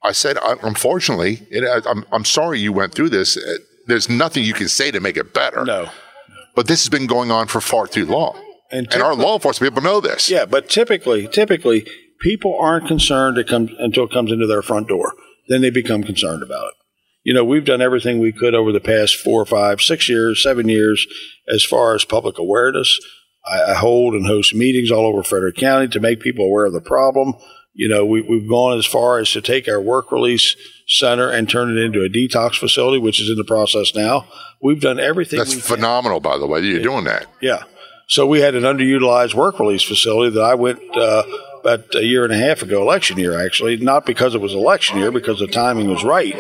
I 0.06 0.12
said, 0.12 0.38
unfortunately, 0.42 1.48
it, 1.50 1.86
I'm, 1.88 2.06
I'm 2.12 2.26
sorry 2.26 2.60
you 2.60 2.72
went 2.72 2.94
through 2.94 3.10
this. 3.10 3.38
Uh, 3.38 3.58
there's 3.88 4.10
nothing 4.10 4.44
you 4.44 4.54
can 4.54 4.68
say 4.68 4.92
to 4.92 5.00
make 5.00 5.18
it 5.18 5.34
better. 5.34 5.66
No. 5.66 5.90
But 6.56 6.68
this 6.68 6.84
has 6.84 6.90
been 6.90 7.08
going 7.08 7.32
on 7.32 7.48
for 7.48 7.60
far 7.60 7.88
too 7.88 8.06
long. 8.06 8.42
And, 8.72 8.92
and 8.94 9.02
our 9.02 9.16
law 9.16 9.36
enforcement 9.36 9.74
people 9.74 9.84
know 9.84 10.00
this. 10.00 10.30
Yeah, 10.30 10.46
but 10.46 10.70
typically, 10.70 11.28
typically, 11.28 11.88
people 12.22 12.58
aren't 12.60 12.88
concerned 12.88 13.38
it 13.38 13.48
comes, 13.48 13.72
until 13.78 14.06
it 14.06 14.12
comes 14.12 14.32
into 14.32 14.48
their 14.48 14.62
front 14.62 14.88
door. 14.88 15.14
Then 15.48 15.62
they 15.62 15.70
become 15.70 16.04
concerned 16.04 16.44
about 16.44 16.68
it. 16.68 16.74
You 17.24 17.34
know, 17.34 17.44
we've 17.44 17.66
done 17.66 17.82
everything 17.82 18.20
we 18.20 18.32
could 18.32 18.54
over 18.54 18.72
the 18.72 18.80
past 18.80 19.16
four, 19.16 19.46
five, 19.46 19.82
six 19.82 20.08
years, 20.08 20.42
seven 20.42 20.70
years, 20.70 21.08
as 21.48 21.64
far 21.64 21.96
as 21.96 22.06
public 22.06 22.38
awareness. 22.38 23.00
I, 23.46 23.72
I 23.72 23.74
hold 23.76 24.14
and 24.14 24.26
host 24.26 24.56
meetings 24.56 24.92
all 24.92 25.06
over 25.06 25.24
Frederick 25.24 25.58
County 25.58 25.88
to 25.90 26.00
make 26.00 26.20
people 26.20 26.46
aware 26.46 26.66
of 26.66 26.74
the 26.74 26.82
problem. 26.82 27.34
You 27.76 27.90
know, 27.90 28.06
we, 28.06 28.22
we've 28.22 28.48
gone 28.48 28.78
as 28.78 28.86
far 28.86 29.20
as 29.20 29.30
to 29.32 29.42
take 29.42 29.68
our 29.68 29.82
work 29.82 30.12
release 30.12 30.56
center 30.88 31.30
and 31.30 31.50
turn 31.50 31.78
it 31.78 31.82
into 31.82 32.04
a 32.04 32.10
detox 32.10 32.58
facility, 32.58 33.00
which 33.00 33.20
is 33.20 33.30
in 33.30 33.36
the 33.36 33.44
process 33.44 33.94
now. 33.94 34.26
We've 34.62 34.80
done 34.80 35.00
everything. 35.00 35.40
That's 35.40 35.60
phenomenal, 35.60 36.22
by 36.22 36.38
the 36.38 36.48
way. 36.48 36.62
You're 36.62 36.82
doing 36.82 37.04
that. 37.04 37.28
Yeah. 37.42 37.64
So 38.08 38.26
we 38.26 38.40
had 38.40 38.56
an 38.56 38.64
underutilized 38.64 39.34
work 39.34 39.60
release 39.60 39.84
facility 39.84 40.34
that 40.36 40.44
I 40.44 40.56
went 40.56 40.80
uh, 40.96 41.24
about 41.60 41.94
a 41.96 42.06
year 42.06 42.24
and 42.24 42.32
a 42.32 42.38
half 42.38 42.62
ago, 42.62 42.82
election 42.82 43.18
year 43.18 43.38
actually, 43.44 43.78
not 43.78 44.06
because 44.06 44.36
it 44.36 44.42
was 44.42 44.54
election 44.54 44.98
year, 44.98 45.12
because 45.12 45.40
the 45.40 45.48
timing 45.48 45.90
was 45.90 46.04
right. 46.04 46.36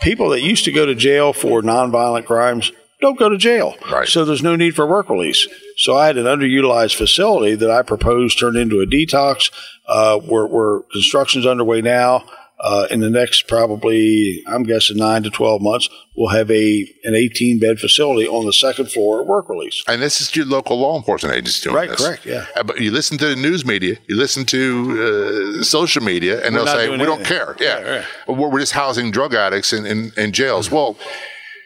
People 0.00 0.30
that 0.30 0.40
used 0.40 0.64
to 0.64 0.72
go 0.72 0.86
to 0.86 0.94
jail 0.94 1.32
for 1.32 1.60
nonviolent 1.60 2.24
crimes 2.24 2.72
don't 3.00 3.18
go 3.18 3.28
to 3.28 3.36
jail. 3.36 3.74
Right. 3.90 4.08
So 4.08 4.24
there's 4.24 4.42
no 4.42 4.56
need 4.56 4.74
for 4.74 4.86
work 4.86 5.10
release. 5.10 5.48
So 5.82 5.96
I 5.96 6.06
had 6.06 6.16
an 6.16 6.26
underutilized 6.26 6.94
facility 6.94 7.56
that 7.56 7.68
I 7.68 7.82
proposed 7.82 8.38
turned 8.38 8.56
into 8.56 8.80
a 8.80 8.86
detox. 8.86 9.50
Uh, 9.86 10.20
where, 10.20 10.46
where 10.46 10.80
construction's 10.92 11.44
underway 11.44 11.82
now. 11.82 12.24
Uh, 12.60 12.86
in 12.92 13.00
the 13.00 13.10
next 13.10 13.48
probably, 13.48 14.44
I'm 14.46 14.62
guessing 14.62 14.96
nine 14.96 15.24
to 15.24 15.30
12 15.30 15.60
months, 15.60 15.88
we'll 16.16 16.28
have 16.28 16.48
a 16.52 16.88
an 17.02 17.16
18 17.16 17.58
bed 17.58 17.80
facility 17.80 18.28
on 18.28 18.46
the 18.46 18.52
second 18.52 18.92
floor 18.92 19.22
of 19.22 19.26
work 19.26 19.48
release. 19.48 19.82
And 19.88 20.00
this 20.00 20.20
is 20.20 20.36
your 20.36 20.46
local 20.46 20.78
law 20.78 20.96
enforcement 20.96 21.34
agency 21.34 21.64
doing 21.64 21.74
right, 21.74 21.90
this. 21.90 22.00
correct, 22.00 22.24
yeah. 22.24 22.46
Uh, 22.54 22.62
but 22.62 22.80
you 22.80 22.92
listen 22.92 23.18
to 23.18 23.26
the 23.26 23.34
news 23.34 23.66
media, 23.66 23.96
you 24.06 24.14
listen 24.14 24.44
to 24.44 25.58
uh, 25.58 25.64
social 25.64 26.04
media, 26.04 26.46
and 26.46 26.54
we're 26.54 26.64
they'll 26.64 26.74
say, 26.74 26.88
we 26.88 26.94
anything. 26.94 27.16
don't 27.16 27.24
care. 27.24 27.56
Yeah. 27.58 27.80
yeah, 27.80 27.84
yeah. 27.86 28.04
We're, 28.28 28.48
we're, 28.48 28.60
just 28.60 28.72
housing 28.72 29.10
drug 29.10 29.34
addicts 29.34 29.72
in, 29.72 29.84
in, 29.84 30.12
in 30.16 30.30
jails. 30.30 30.70
Well, 30.70 30.96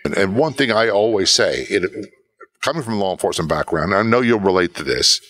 and, 0.06 0.16
and, 0.16 0.34
one 0.34 0.54
thing 0.54 0.72
I 0.72 0.88
always 0.88 1.30
say, 1.30 1.66
it, 1.68 2.10
coming 2.66 2.82
from 2.82 2.94
a 2.94 2.98
law 2.98 3.12
enforcement 3.12 3.48
background, 3.48 3.94
I 3.94 4.02
know 4.02 4.20
you'll 4.20 4.40
relate 4.40 4.74
to 4.74 4.82
this 4.82 5.20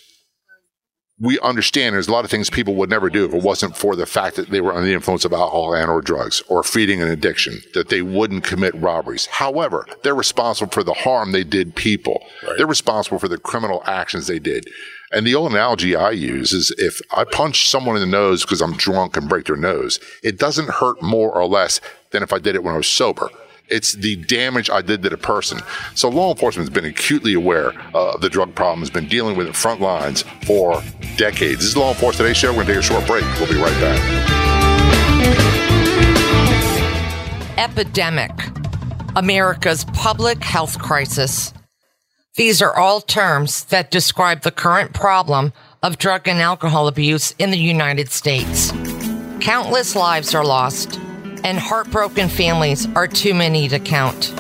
we 1.19 1.39
understand 1.41 1.95
there's 1.95 2.09
a 2.09 2.13
lot 2.13 2.27
of 2.27 2.31
things 2.31 2.51
people 2.51 2.75
would 2.75 2.91
never 2.91 3.09
do 3.09 3.25
if 3.25 3.33
it 3.33 3.43
wasn't 3.43 3.75
for 3.75 3.97
the 3.97 4.05
fact 4.05 4.37
that 4.37 4.51
they 4.51 4.61
were 4.61 4.73
under 4.73 4.87
the 4.87 4.93
influence 4.93 5.25
of 5.25 5.33
alcohol 5.33 5.75
and 5.75 5.91
or 5.91 6.03
drugs 6.03 6.43
or 6.49 6.63
feeding 6.63 7.01
an 7.01 7.09
addiction 7.09 7.59
that 7.73 7.89
they 7.89 8.03
wouldn't 8.03 8.45
commit 8.45 8.75
robberies. 8.75 9.27
However 9.27 9.87
they're 10.03 10.15
responsible 10.15 10.71
for 10.71 10.83
the 10.83 10.93
harm 10.93 11.33
they 11.33 11.45
did 11.45 11.75
people. 11.75 12.23
Right. 12.43 12.59
they're 12.59 12.67
responsible 12.67 13.19
for 13.19 13.29
the 13.29 13.39
criminal 13.39 13.83
actions 13.87 14.27
they 14.27 14.39
did. 14.39 14.69
And 15.11 15.27
the 15.27 15.35
old 15.35 15.53
analogy 15.53 15.97
i 15.97 16.11
use 16.11 16.53
is 16.53 16.71
if 16.77 17.01
i 17.17 17.25
punch 17.25 17.69
someone 17.69 17.97
in 17.97 18.01
the 18.01 18.07
nose 18.07 18.43
because 18.43 18.61
i'm 18.61 18.77
drunk 18.77 19.17
and 19.17 19.29
break 19.29 19.47
their 19.47 19.57
nose 19.57 20.01
it 20.23 20.39
doesn't 20.39 20.69
hurt 20.69 21.01
more 21.01 21.33
or 21.33 21.47
less 21.47 21.81
than 22.11 22.25
if 22.25 22.33
i 22.33 22.39
did 22.39 22.57
it 22.57 22.65
when 22.65 22.75
i 22.75 22.77
was 22.77 22.89
sober 22.89 23.31
it's 23.69 23.95
the 23.95 24.17
damage 24.17 24.71
I 24.71 24.83
did 24.83 25.03
to 25.03 25.09
the 25.09 25.17
person. 25.17 25.61
So 25.95 26.09
law 26.09 26.31
enforcement 26.31 26.69
has 26.69 26.75
been 26.75 26.85
acutely 26.85 27.35
aware 27.35 27.73
uh, 27.95 28.15
of 28.15 28.21
the 28.21 28.29
drug 28.29 28.55
problem, 28.55 28.81
has 28.81 28.91
been 28.91 29.09
dealing 29.09 29.37
with 29.37 29.47
it 29.47 29.57
front 29.57 29.81
lines 29.81 30.23
for 30.45 30.83
decades. 31.17 31.59
This 31.61 31.69
is 31.69 31.77
Law 31.77 31.91
Enforcement 31.91 32.29
Today 32.29 32.35
Show. 32.35 32.51
We're 32.51 32.65
going 32.65 32.69
to 32.69 32.75
take 32.75 32.83
a 32.83 32.87
short 32.87 33.07
break. 33.07 33.25
We'll 33.39 33.49
be 33.49 33.57
right 33.57 33.81
back. 33.81 34.01
Epidemic. 37.59 38.31
America's 39.17 39.85
public 39.87 40.45
health 40.45 40.79
crisis. 40.79 41.53
These 42.37 42.61
are 42.61 42.77
all 42.77 43.01
terms 43.01 43.65
that 43.67 43.91
describe 43.91 44.43
the 44.43 44.51
current 44.51 44.93
problem 44.93 45.55
of 45.83 45.97
drug 45.97 46.29
and 46.29 46.39
alcohol 46.39 46.87
abuse 46.87 47.35
in 47.39 47.51
the 47.51 47.59
United 47.59 48.11
States. 48.11 48.73
Countless 49.41 49.97
lives 49.97 50.35
are 50.35 50.45
lost 50.45 51.01
and 51.47 51.59
heartbroken 51.61 52.29
families 52.29 52.89
are 52.97 53.07
too 53.07 53.33
many 53.33 53.69
to 53.69 53.79
count. 53.79 54.35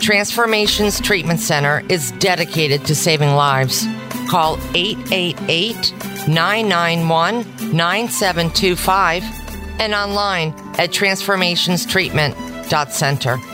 Transformations 0.00 1.00
Treatment 1.00 1.40
Center 1.40 1.82
is 1.88 2.12
dedicated 2.12 2.86
to 2.86 2.94
saving 2.94 3.34
lives. 3.34 3.84
Call 4.28 4.60
888 4.74 5.92
991 6.28 7.38
9725 7.76 9.24
and 9.80 9.92
online 9.92 10.50
at 10.78 10.90
transformationstreatment.center. 10.90 13.53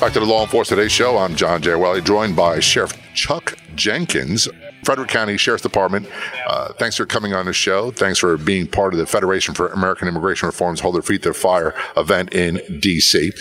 Back 0.00 0.12
to 0.12 0.20
the 0.20 0.26
Law 0.26 0.42
Enforcement 0.42 0.78
Today 0.78 0.88
show. 0.88 1.18
I'm 1.18 1.34
John 1.34 1.60
J. 1.60 1.74
Wiley, 1.74 2.00
joined 2.00 2.36
by 2.36 2.60
Sheriff 2.60 2.92
Chuck 3.14 3.58
Jenkins, 3.74 4.46
Frederick 4.84 5.08
County 5.08 5.36
Sheriff's 5.36 5.64
Department. 5.64 6.08
Uh, 6.46 6.72
thanks 6.74 6.96
for 6.96 7.04
coming 7.04 7.34
on 7.34 7.46
the 7.46 7.52
show. 7.52 7.90
Thanks 7.90 8.20
for 8.20 8.36
being 8.36 8.68
part 8.68 8.94
of 8.94 9.00
the 9.00 9.06
Federation 9.06 9.54
for 9.54 9.66
American 9.68 10.06
Immigration 10.06 10.46
Reform's 10.46 10.78
Hold 10.78 10.94
Their 10.94 11.02
Feet 11.02 11.24
to 11.24 11.34
Fire 11.34 11.74
event 11.96 12.32
in 12.32 12.60
D.C. 12.78 13.32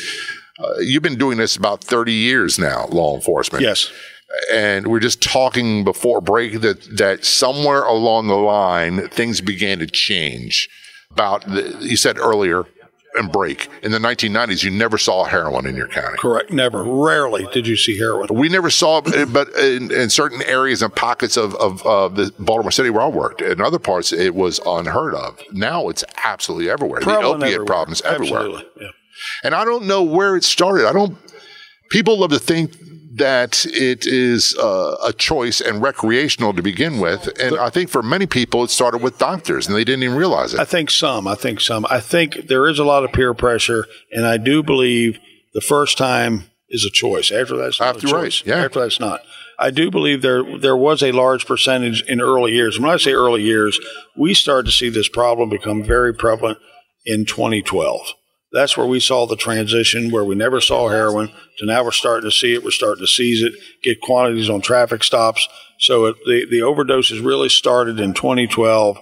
Uh, 0.58 0.80
you've 0.80 1.04
been 1.04 1.20
doing 1.20 1.38
this 1.38 1.56
about 1.56 1.84
30 1.84 2.12
years 2.12 2.58
now, 2.58 2.88
law 2.88 3.14
enforcement. 3.14 3.62
Yes. 3.62 3.92
And 4.52 4.88
we're 4.88 5.00
just 5.00 5.22
talking 5.22 5.84
before 5.84 6.22
break 6.22 6.62
that, 6.62 6.98
that 6.98 7.24
somewhere 7.24 7.84
along 7.84 8.30
the 8.30 8.36
line, 8.36 9.10
things 9.10 9.42
began 9.42 9.78
to 9.78 9.86
change. 9.86 10.68
About, 11.12 11.46
the, 11.46 11.78
you 11.82 11.98
said 11.98 12.18
earlier, 12.18 12.66
and 13.16 13.32
break. 13.32 13.70
In 13.84 13.92
the 13.92 14.00
1990s, 14.00 14.64
you 14.64 14.72
never 14.72 14.98
saw 14.98 15.24
heroin 15.24 15.66
in 15.66 15.76
your 15.76 15.88
county. 15.88 16.18
Correct. 16.18 16.52
Never. 16.52 16.84
Rarely 16.84 17.48
did 17.54 17.68
you 17.68 17.76
see 17.76 17.98
heroin. 17.98 18.28
We 18.32 18.50
never 18.50 18.70
saw, 18.70 19.02
it, 19.06 19.34
but 19.34 19.50
in, 19.58 19.92
in 19.92 20.10
certain 20.10 20.42
areas 20.44 20.82
and 20.82 20.94
pockets 20.96 21.38
of, 21.38 21.56
of, 21.56 21.86
of, 21.86 22.16
the 22.16 22.34
Baltimore 22.40 22.72
City 22.72 22.90
where 22.90 23.04
I 23.04 23.08
worked, 23.08 23.42
in 23.42 23.62
other 23.62 23.80
parts, 23.80 24.12
it 24.14 24.36
was 24.36 24.60
unheard 24.66 25.14
of. 25.14 25.40
Now 25.52 25.90
it's 25.90 26.04
absolutely 26.24 26.70
everywhere. 26.70 27.02
Prevalent 27.02 27.40
the 27.40 27.46
opiate 27.46 27.54
everywhere. 27.54 27.66
problems 27.66 28.02
everywhere. 28.02 28.40
Absolutely. 28.40 28.66
Yeah. 28.82 28.92
And 29.44 29.56
I 29.56 29.66
don't 29.66 29.86
know 29.86 30.04
where 30.04 30.36
it 30.36 30.44
started. 30.44 30.88
I 30.88 30.94
don't. 30.94 31.18
People 31.90 32.20
love 32.20 32.32
to 32.32 32.40
think 32.40 32.76
that 33.18 33.66
it 33.66 34.06
is 34.06 34.56
uh, 34.58 34.96
a 35.04 35.14
choice 35.14 35.62
and 35.62 35.82
recreational 35.82 36.54
to 36.54 36.62
begin 36.62 37.00
with. 37.00 37.28
And 37.40 37.58
I 37.58 37.70
think 37.70 37.90
for 37.90 38.04
many 38.04 38.26
people, 38.26 38.64
it 38.64 38.70
started 38.70 39.02
with 39.02 39.18
doctors 39.18 39.68
and 39.68 39.76
they 39.76 39.84
didn't 39.84 40.04
even 40.04 40.16
realize 40.16 40.54
it. 40.54 40.60
I 40.60 40.66
think 40.66 40.90
some. 40.92 41.28
I 41.28 41.36
think 41.36 41.62
some. 41.62 41.86
I 41.90 42.00
think 42.00 42.48
there 42.48 42.68
is 42.68 42.80
a 42.80 42.84
lot 42.84 43.04
of 43.04 43.12
peer 43.12 43.34
pressure. 43.34 43.86
And 44.12 44.26
I 44.26 44.38
do 44.38 44.64
believe 44.64 45.20
the 45.54 45.62
first 45.62 45.98
time 45.98 46.50
is 46.70 46.86
a 46.86 46.92
choice. 46.92 47.32
After 47.32 47.58
that's 47.58 47.80
not 47.80 47.96
After 47.96 48.08
a 48.08 48.10
choice. 48.10 48.42
Right, 48.42 48.56
yeah. 48.56 48.66
After 48.66 48.82
that's 48.82 49.00
not. 49.00 49.22
I 49.60 49.72
do 49.72 49.90
believe 49.90 50.22
there 50.22 50.58
there 50.58 50.78
was 50.78 51.02
a 51.02 51.12
large 51.12 51.48
percentage 51.48 52.04
in 52.04 52.22
early 52.22 52.54
years. 52.54 52.80
When 52.80 52.90
I 52.90 52.98
say 52.98 53.14
early 53.14 53.42
years, 53.42 53.80
we 54.16 54.34
started 54.34 54.68
to 54.68 54.72
see 54.72 54.90
this 54.90 55.10
problem 55.10 55.50
become 55.50 55.84
very 55.84 56.14
prevalent 56.14 56.60
in 57.06 57.26
2012 57.26 58.14
that's 58.58 58.76
where 58.76 58.88
we 58.88 59.00
saw 59.00 59.26
the 59.26 59.36
transition 59.36 60.12
where 60.12 60.24
we 60.24 60.36
never 60.36 60.60
saw 60.60 60.90
heroin 60.90 61.32
to 61.58 61.66
now 61.66 61.84
we're 61.84 61.92
starting 61.92 62.30
to 62.30 62.36
see 62.36 62.54
it. 62.54 62.64
We're 62.64 62.72
starting 62.72 63.04
to 63.04 63.08
seize 63.08 63.44
it, 63.44 63.54
get 63.84 64.02
quantities 64.02 64.50
on 64.50 64.62
traffic 64.62 65.04
stops. 65.04 65.48
So 65.80 66.06
it, 66.06 66.16
the, 66.26 66.46
the 66.50 66.60
overdoses 66.60 67.24
really 67.24 67.50
started 67.50 68.00
in 68.00 68.14
2012. 68.14 68.98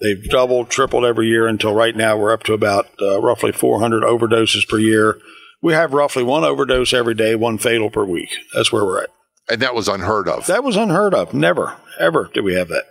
They've 0.00 0.22
doubled, 0.30 0.70
tripled 0.70 1.04
every 1.04 1.26
year 1.26 1.46
until 1.46 1.74
right 1.74 1.94
now 1.94 2.16
we're 2.16 2.32
up 2.32 2.44
to 2.44 2.54
about 2.54 2.88
uh, 3.02 3.20
roughly 3.20 3.52
400 3.52 4.02
overdoses 4.02 4.66
per 4.66 4.78
year. 4.78 5.18
We 5.62 5.72
have 5.74 5.92
roughly 5.92 6.22
one 6.22 6.44
overdose 6.44 6.92
every 6.92 7.14
day, 7.14 7.34
one 7.34 7.58
fatal 7.58 7.90
per 7.90 8.04
week. 8.04 8.30
That's 8.54 8.72
where 8.72 8.84
we're 8.84 9.02
at. 9.02 9.10
And 9.50 9.60
that 9.60 9.74
was 9.74 9.88
unheard 9.88 10.28
of. 10.28 10.46
That 10.46 10.64
was 10.64 10.76
unheard 10.76 11.12
of. 11.12 11.34
Never, 11.34 11.76
ever 11.98 12.30
did 12.32 12.44
we 12.44 12.54
have 12.54 12.68
that. 12.68 12.84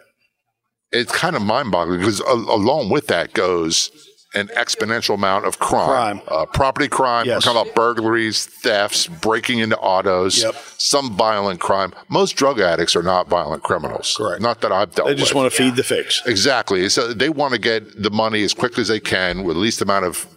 It's 0.91 1.11
kind 1.11 1.35
of 1.35 1.41
mind 1.41 1.71
boggling 1.71 1.99
because 1.99 2.19
along 2.19 2.89
with 2.89 3.07
that 3.07 3.33
goes 3.33 4.08
an 4.35 4.47
exponential 4.49 5.15
amount 5.15 5.45
of 5.45 5.57
crime, 5.57 6.19
Crime. 6.19 6.21
Uh, 6.27 6.45
property 6.45 6.87
crime. 6.87 7.25
Yes. 7.25 7.37
We're 7.45 7.51
talking 7.53 7.61
about 7.61 7.75
burglaries, 7.75 8.45
thefts, 8.45 9.07
breaking 9.07 9.57
into 9.59 9.75
autos, 9.79 10.43
Yep. 10.43 10.55
some 10.77 11.17
violent 11.17 11.59
crime. 11.59 11.93
Most 12.09 12.33
drug 12.35 12.59
addicts 12.59 12.95
are 12.95 13.01
not 13.01 13.27
violent 13.27 13.63
criminals. 13.63 14.13
Correct. 14.15 14.41
Not 14.41 14.61
that 14.61 14.71
I've 14.71 14.93
dealt 14.93 15.07
They 15.07 15.15
just 15.15 15.31
with. 15.33 15.37
want 15.41 15.51
to 15.51 15.57
feed 15.57 15.75
the 15.75 15.83
fix. 15.83 16.21
Exactly. 16.27 16.87
So 16.89 17.11
they 17.11 17.29
want 17.29 17.53
to 17.55 17.59
get 17.59 18.01
the 18.03 18.11
money 18.11 18.43
as 18.43 18.53
quickly 18.53 18.81
as 18.81 18.87
they 18.89 18.99
can 18.99 19.43
with 19.43 19.55
the 19.55 19.61
least 19.61 19.81
amount 19.81 20.05
of 20.05 20.27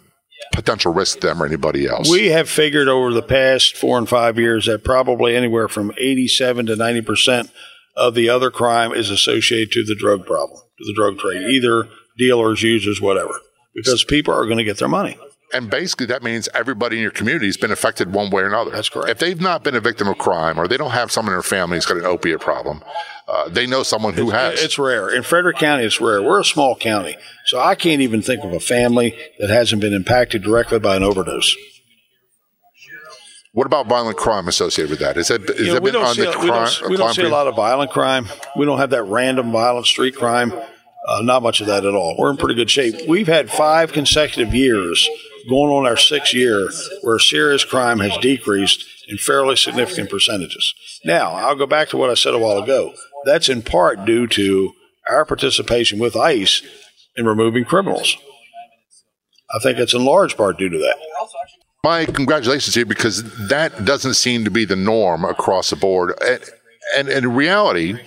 potential 0.53 0.91
risk 0.93 1.19
to 1.19 1.27
them 1.27 1.41
or 1.41 1.45
anybody 1.45 1.87
else. 1.87 2.09
We 2.09 2.27
have 2.29 2.49
figured 2.49 2.87
over 2.87 3.11
the 3.13 3.21
past 3.21 3.77
four 3.77 3.97
and 3.97 4.09
five 4.09 4.37
years 4.39 4.65
that 4.65 4.83
probably 4.83 5.35
anywhere 5.35 5.67
from 5.67 5.91
87 5.97 6.65
to 6.65 6.75
90 6.75 7.01
percent 7.01 7.51
of 7.95 8.15
the 8.15 8.27
other 8.27 8.49
crime 8.49 8.91
is 8.91 9.09
associated 9.11 9.71
to 9.71 9.83
the 9.85 9.95
drug 9.95 10.25
problem, 10.25 10.59
to 10.79 10.83
the 10.83 10.93
drug 10.95 11.19
trade, 11.19 11.43
either 11.43 11.87
dealers, 12.17 12.61
users, 12.63 12.99
whatever, 12.99 13.39
because 13.75 14.03
people 14.03 14.33
are 14.33 14.45
going 14.45 14.57
to 14.57 14.63
get 14.63 14.77
their 14.77 14.87
money. 14.87 15.17
and 15.53 15.69
basically, 15.69 16.05
that 16.07 16.23
means 16.23 16.49
everybody 16.53 16.95
in 16.97 17.01
your 17.01 17.11
community 17.11 17.45
has 17.47 17.57
been 17.57 17.71
affected 17.71 18.11
one 18.13 18.29
way 18.31 18.41
or 18.43 18.47
another. 18.47 18.71
That's 18.71 18.89
correct. 18.89 19.09
If 19.09 19.19
they've 19.19 19.39
not 19.41 19.63
been 19.63 19.75
a 19.75 19.79
victim 19.79 20.07
of 20.07 20.17
crime 20.17 20.59
or 20.59 20.67
they 20.67 20.77
don't 20.77 20.91
have 20.91 21.11
someone 21.11 21.33
in 21.33 21.37
their 21.37 21.43
family 21.43 21.77
who's 21.77 21.85
got 21.85 21.97
an 21.97 22.05
opiate 22.05 22.39
problem, 22.39 22.83
uh, 23.27 23.49
they 23.49 23.65
know 23.67 23.83
someone 23.83 24.13
who 24.13 24.31
has. 24.31 24.61
It's 24.61 24.77
rare. 24.79 25.09
In 25.13 25.23
Frederick 25.23 25.57
County, 25.57 25.83
it's 25.85 26.01
rare. 26.01 26.21
We're 26.21 26.41
a 26.41 26.45
small 26.45 26.75
county, 26.75 27.15
so 27.45 27.59
I 27.59 27.75
can't 27.75 28.01
even 28.01 28.21
think 28.21 28.43
of 28.43 28.51
a 28.51 28.59
family 28.59 29.15
that 29.39 29.49
hasn't 29.49 29.81
been 29.81 29.93
impacted 29.93 30.43
directly 30.43 30.79
by 30.79 30.95
an 30.97 31.03
overdose. 31.03 31.55
what 33.53 33.67
about 33.67 33.85
violent 33.87 34.17
crime 34.17 34.47
associated 34.47 34.89
with 34.89 34.99
that? 34.99 35.15
Is 35.15 35.27
that, 35.27 35.47
is 35.51 35.59
You 35.59 35.65
know, 35.67 35.73
that 35.75 35.83
been 35.83 35.95
on 35.95 36.15
the 36.17 36.29
a- 36.29 36.33
crime? 36.33 36.43
we 36.43 36.47
don't, 36.49 36.89
we 36.89 36.97
don't 36.97 37.13
see 37.13 37.21
a 37.21 37.29
lot 37.29 37.45
of 37.47 37.55
violent 37.55 37.91
crime. 37.91 38.27
We 38.57 38.65
don't 38.65 38.79
have 38.79 38.89
that 38.89 39.03
random 39.03 39.51
violent 39.51 39.85
street 39.85 40.15
crime. 40.15 40.51
Uh, 41.07 41.21
not 41.21 41.43
much 41.43 41.59
of 41.59 41.67
that 41.67 41.85
at 41.85 41.93
all. 41.93 42.15
We're 42.17 42.31
in 42.31 42.37
pretty 42.37 42.55
good 42.55 42.71
shape. 42.71 43.07
We've 43.07 43.27
had 43.27 43.49
five 43.49 43.91
consecutive 43.91 44.53
years, 44.53 45.07
going 45.49 45.71
on 45.71 45.85
our 45.85 45.97
sixth 45.97 46.33
year, 46.33 46.69
where 47.01 47.19
serious 47.19 47.65
crime 47.65 47.99
has 47.99 48.17
decreased 48.17 48.85
in 49.09 49.17
fairly 49.17 49.57
significant 49.57 50.09
percentages. 50.09 50.73
Now, 51.03 51.31
I'll 51.31 51.55
go 51.55 51.65
back 51.65 51.89
to 51.89 51.97
what 51.97 52.09
I 52.09 52.13
said 52.13 52.33
a 52.33 52.39
while 52.39 52.57
ago. 52.57 52.93
That's 53.25 53.49
in 53.49 53.61
part 53.61 54.05
due 54.05 54.27
to 54.27 54.73
our 55.09 55.25
participation 55.25 55.99
with 55.99 56.15
ICE 56.15 56.61
in 57.15 57.25
removing 57.25 57.65
criminals. 57.65 58.15
I 59.53 59.59
think 59.59 59.77
it's 59.77 59.93
in 59.93 60.05
large 60.05 60.37
part 60.37 60.57
due 60.57 60.69
to 60.69 60.77
that. 60.77 60.95
My 61.83 62.05
congratulations 62.05 62.73
to 62.75 62.79
you 62.79 62.85
because 62.85 63.23
that 63.49 63.83
doesn't 63.83 64.13
seem 64.13 64.45
to 64.45 64.51
be 64.51 64.63
the 64.63 64.77
norm 64.77 65.25
across 65.25 65.69
the 65.69 65.75
board. 65.75 66.13
And, 66.25 66.41
and, 66.95 67.09
and 67.09 67.25
in 67.25 67.35
reality, 67.35 67.99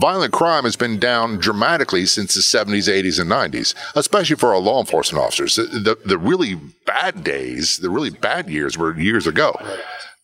violent 0.00 0.32
crime 0.32 0.64
has 0.64 0.76
been 0.76 0.98
down 0.98 1.38
dramatically 1.38 2.06
since 2.06 2.34
the 2.34 2.40
70s, 2.40 2.88
80s, 2.88 3.20
and 3.20 3.30
90s, 3.30 3.74
especially 3.94 4.36
for 4.36 4.50
our 4.50 4.58
law 4.58 4.80
enforcement 4.80 5.24
officers. 5.24 5.56
The, 5.56 5.62
the, 5.62 5.98
the 6.04 6.18
really 6.18 6.56
bad 6.86 7.24
days, 7.24 7.78
the 7.78 7.90
really 7.90 8.10
bad 8.10 8.48
years 8.48 8.76
were 8.76 8.98
years 8.98 9.26
ago. 9.26 9.54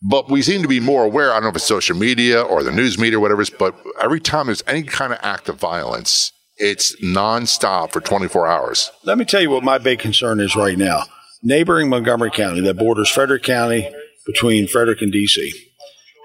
But 0.01 0.29
we 0.29 0.43
seem 0.43 0.61
to 0.61 0.67
be 0.67 0.79
more 0.79 1.03
aware. 1.03 1.31
I 1.31 1.35
don't 1.35 1.43
know 1.43 1.49
if 1.49 1.55
it's 1.55 1.65
social 1.65 1.97
media 1.97 2.41
or 2.41 2.61
the 2.61 2.71
news 2.71 2.99
media 2.99 3.17
or 3.17 3.21
whatever 3.21 3.43
but 3.57 3.75
every 4.01 4.19
time 4.19 4.45
there's 4.45 4.63
any 4.67 4.83
kind 4.83 5.11
of 5.11 5.19
act 5.23 5.49
of 5.49 5.55
violence, 5.55 6.31
it's 6.57 6.95
nonstop 7.01 7.91
for 7.91 7.99
24 7.99 8.47
hours. 8.47 8.91
Let 9.03 9.17
me 9.17 9.25
tell 9.25 9.41
you 9.41 9.49
what 9.49 9.63
my 9.63 9.79
big 9.79 9.99
concern 9.99 10.39
is 10.39 10.55
right 10.55 10.77
now. 10.77 11.03
Neighboring 11.41 11.89
Montgomery 11.89 12.31
County, 12.31 12.61
that 12.61 12.77
borders 12.77 13.09
Frederick 13.09 13.43
County 13.43 13.91
between 14.25 14.67
Frederick 14.67 15.01
and 15.01 15.11
D.C., 15.11 15.53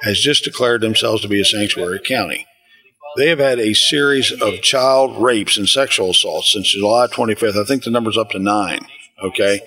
has 0.02 0.18
just 0.18 0.44
declared 0.44 0.80
themselves 0.80 1.22
to 1.22 1.28
be 1.28 1.40
a 1.40 1.44
sanctuary 1.44 2.00
county. 2.00 2.46
They 3.16 3.28
have 3.28 3.38
had 3.38 3.58
a 3.58 3.74
series 3.74 4.32
of 4.32 4.62
child 4.62 5.22
rapes 5.22 5.58
and 5.58 5.68
sexual 5.68 6.10
assaults 6.10 6.52
since 6.52 6.72
July 6.72 7.06
25th. 7.08 7.60
I 7.60 7.64
think 7.64 7.84
the 7.84 7.90
number's 7.90 8.16
up 8.16 8.30
to 8.30 8.38
nine. 8.38 8.86
Okay. 9.22 9.60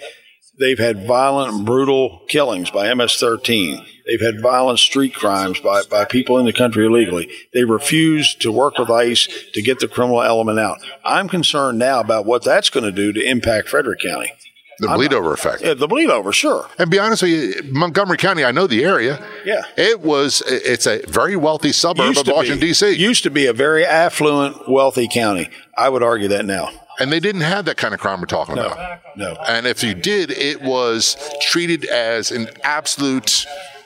They've 0.57 0.79
had 0.79 1.05
violent, 1.05 1.65
brutal 1.65 2.21
killings 2.27 2.71
by 2.71 2.91
MS 2.93 3.17
13. 3.19 3.85
They've 4.07 4.21
had 4.21 4.41
violent 4.41 4.79
street 4.79 5.13
crimes 5.13 5.59
by, 5.59 5.83
by 5.83 6.05
people 6.05 6.37
in 6.37 6.45
the 6.45 6.53
country 6.53 6.85
illegally. 6.85 7.29
They 7.53 7.65
refuse 7.65 8.35
to 8.35 8.51
work 8.51 8.77
with 8.77 8.89
ICE 8.89 9.27
to 9.53 9.61
get 9.61 9.79
the 9.79 9.87
criminal 9.87 10.23
element 10.23 10.59
out. 10.59 10.77
I'm 11.03 11.27
concerned 11.27 11.77
now 11.77 11.99
about 11.99 12.25
what 12.25 12.43
that's 12.43 12.69
going 12.69 12.85
to 12.85 12.91
do 12.91 13.11
to 13.13 13.29
impact 13.29 13.69
Frederick 13.69 13.99
County. 13.99 14.31
The 14.79 14.89
bleed 14.89 15.13
over 15.13 15.33
effect. 15.33 15.61
Yeah, 15.61 15.73
the 15.73 15.87
bleed 15.87 16.09
over, 16.09 16.31
sure. 16.33 16.67
And 16.77 16.89
be 16.91 16.99
honest 16.99 17.21
with 17.23 17.31
you, 17.31 17.71
Montgomery 17.71 18.17
County, 18.17 18.43
I 18.43 18.51
know 18.51 18.67
the 18.67 18.83
area. 18.83 19.23
Yeah. 19.45 19.61
It 19.77 20.01
was, 20.01 20.43
it's 20.47 20.85
a 20.85 21.01
very 21.07 21.35
wealthy 21.35 21.71
suburb 21.71 22.17
of 22.17 22.27
Washington, 22.27 22.59
D.C. 22.59 22.91
Used 22.91 23.23
to 23.23 23.29
be 23.29 23.45
a 23.45 23.53
very 23.53 23.85
affluent, 23.85 24.67
wealthy 24.69 25.07
county. 25.07 25.49
I 25.77 25.87
would 25.89 26.03
argue 26.03 26.27
that 26.29 26.45
now. 26.45 26.71
and 26.99 27.11
they 27.11 27.19
didn't 27.19 27.41
have 27.41 27.65
that 27.65 27.77
kind 27.77 27.93
of 27.93 27.99
crime 27.99 28.19
we're 28.19 28.25
talking 28.25 28.57
about. 28.57 28.99
No. 29.15 29.35
And 29.47 29.65
if 29.65 29.83
you 29.83 29.93
did, 29.93 30.31
it 30.31 30.61
was 30.61 31.17
treated 31.41 31.85
as 31.85 32.31
an 32.31 32.49
absolute 32.63 33.45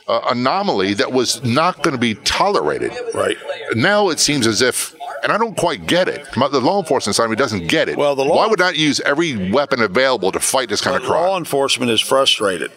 uh, 0.10 0.22
anomaly 0.32 0.96
that 0.96 1.12
was 1.12 1.42
not 1.44 1.82
going 1.84 1.94
to 1.94 2.00
be 2.00 2.16
tolerated. 2.16 2.92
Right. 3.14 3.38
Now 3.76 4.10
it 4.10 4.20
seems 4.20 4.48
as 4.48 4.62
if, 4.62 4.96
and 5.24 5.32
I 5.32 5.38
don't 5.38 5.56
quite 5.56 5.86
get 5.88 6.08
it. 6.10 6.28
The 6.34 6.60
law 6.60 6.80
enforcement 6.80 7.16
side 7.16 7.26
of 7.26 7.30
me 7.30 7.36
doesn't 7.36 7.68
get 7.68 7.88
it. 7.90 7.98
Well, 7.98 8.16
the 8.16 8.26
law- 8.26 8.36
why 8.38 8.48
would 8.48 8.60
not 8.60 8.76
use 8.78 9.00
every 9.02 9.52
weapon 9.52 9.82
available 9.82 10.32
to 10.32 10.40
fight 10.40 10.68
this 10.70 10.82
kind 10.82 10.96
of 10.98 11.04
crime? 11.04 11.22
Law 11.22 11.38
enforcement 11.38 11.92
is 11.92 12.02
frustrated. 12.02 12.72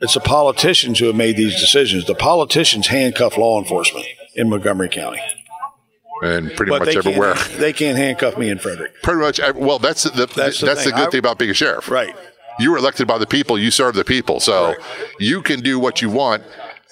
It's 0.00 0.14
the 0.14 0.20
politicians 0.20 0.98
who 0.98 1.06
have 1.06 1.14
made 1.14 1.36
these 1.36 1.60
decisions. 1.60 2.06
The 2.06 2.14
politicians 2.16 2.88
handcuff 2.88 3.36
law 3.36 3.60
enforcement 3.60 4.06
in 4.34 4.48
Montgomery 4.50 4.88
County. 4.88 5.20
and 6.24 6.52
pretty 6.54 6.70
But 6.70 6.86
much 6.86 6.96
everywhere. 6.96 7.34
can't, 7.34 7.52
they 7.60 7.72
can't 7.72 7.96
handcuff 7.98 8.36
me 8.38 8.48
in 8.48 8.58
Frederick. 8.58 9.00
Pretty 9.02 9.20
much. 9.20 9.40
Well, 9.54 9.78
that's 9.78 10.04
the 10.04 10.26
that's, 10.26 10.60
That's 10.60 10.84
the, 10.84 10.90
the 10.90 10.96
good 10.96 11.08
I- 11.08 11.10
thing 11.10 11.18
about 11.18 11.38
being 11.38 11.50
a 11.50 11.54
sheriff. 11.54 11.88
Right. 11.90 12.14
You 12.58 12.70
were 12.72 12.76
elected 12.78 13.06
by 13.08 13.16
the 13.18 13.26
people. 13.26 13.58
You 13.58 13.70
serve 13.70 13.94
the 13.94 14.04
people. 14.04 14.38
So 14.38 14.74
you 15.18 15.40
can 15.42 15.60
do 15.60 15.78
what 15.78 16.02
you 16.02 16.10
want. 16.10 16.42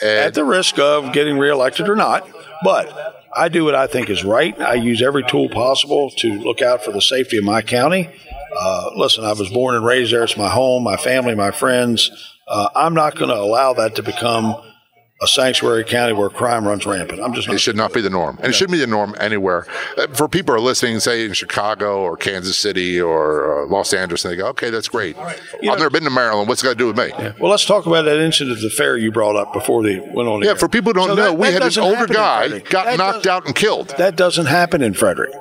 At 0.03 0.35
the 0.35 0.45
risk 0.45 0.79
of 0.79 1.13
getting 1.13 1.39
reelected 1.39 1.89
or 1.89 1.97
not. 1.97 2.29
But 2.63 3.27
I 3.35 3.49
do 3.49 3.65
what 3.65 3.75
I 3.75 3.87
think 3.87 4.11
is 4.11 4.25
right. 4.25 4.59
I 4.61 4.75
use 4.75 5.03
every 5.03 5.25
tool 5.25 5.49
possible 5.49 6.11
to 6.19 6.39
look 6.41 6.63
out 6.63 6.85
for 6.85 6.93
the 6.93 7.01
safety 7.01 7.39
of 7.39 7.45
my 7.45 7.63
county. 7.63 8.11
Uh, 8.59 8.91
listen, 8.97 9.25
I 9.25 9.33
was 9.33 9.49
born 9.51 9.77
and 9.77 9.85
raised 9.85 10.13
there. 10.13 10.25
It's 10.25 10.37
my 10.37 10.49
home, 10.49 10.83
my 10.83 10.97
family, 10.97 11.35
my 11.35 11.51
friends. 11.51 12.11
Uh, 12.49 12.69
I'm 12.75 12.95
not 12.95 13.15
going 13.15 13.31
to 13.31 13.37
allow 13.37 13.75
that 13.75 13.95
to 13.97 14.03
become 14.03 14.57
a 15.23 15.27
sanctuary 15.27 15.85
county 15.85 16.15
where 16.15 16.31
crime 16.31 16.67
runs 16.67 16.87
rampant. 16.87 17.21
I'm 17.21 17.35
just 17.35 17.47
it 17.49 17.59
should 17.59 17.77
not 17.77 17.93
be 17.93 18.01
the 18.01 18.09
norm. 18.09 18.39
And 18.39 18.47
it 18.49 18.53
shouldn't 18.55 18.73
be 18.73 18.79
the 18.79 18.87
norm 18.87 19.15
anywhere. 19.21 19.67
Uh, 19.99 20.07
For 20.15 20.29
people 20.29 20.55
who 20.55 20.61
are 20.61 20.65
listening, 20.65 20.99
say 21.01 21.27
in 21.27 21.35
Chicago 21.35 22.01
or 22.01 22.17
Kansas 22.17 22.57
City 22.57 22.99
or 23.01 23.65
uh, 23.65 23.67
Los 23.69 23.93
Angeles, 23.93 24.25
and 24.25 24.33
they 24.33 24.37
go, 24.37 24.47
okay, 24.49 24.71
that's 24.71 24.89
great. 24.89 25.19
I've 25.19 25.37
know- 25.63 25.75
never 25.75 25.91
been 25.91 26.05
to 26.05 26.11
Maryland. 26.11 26.49
What's 26.49 26.63
it 26.63 26.65
got 26.65 26.71
to 26.71 26.75
do 26.77 26.87
with 26.87 26.97
me? 26.97 27.09
Yeah, 27.19 27.33
Well, 27.39 27.51
let's 27.51 27.67
talk 27.67 27.85
about 27.85 28.07
that 28.07 28.19
incident 28.19 28.57
at 28.57 28.63
the 28.63 28.71
fair 28.71 28.97
you 28.97 29.13
brought 29.13 29.37
up 29.37 29.53
before 29.53 29.83
they 29.83 29.99
went 29.99 30.29
on. 30.29 30.43
air. 30.43 30.57
for 30.57 30.69
people 30.69 30.93
who 30.95 31.01
don't 31.01 31.09
So 31.09 31.15
know, 31.17 31.23
that- 31.25 31.39
we 31.39 31.51
that 31.51 31.63
had 31.65 31.77
an 31.77 31.83
older 31.83 32.07
guy 32.07 32.59
got 32.61 32.87
That 32.87 32.97
knocked 32.99 33.27
out 33.27 33.45
and 33.47 33.55
killed. 33.55 33.95
That 33.99 34.17
doesn't 34.17 34.47
happen 34.47 34.81
in 34.83 34.95
Frederick. 34.95 35.33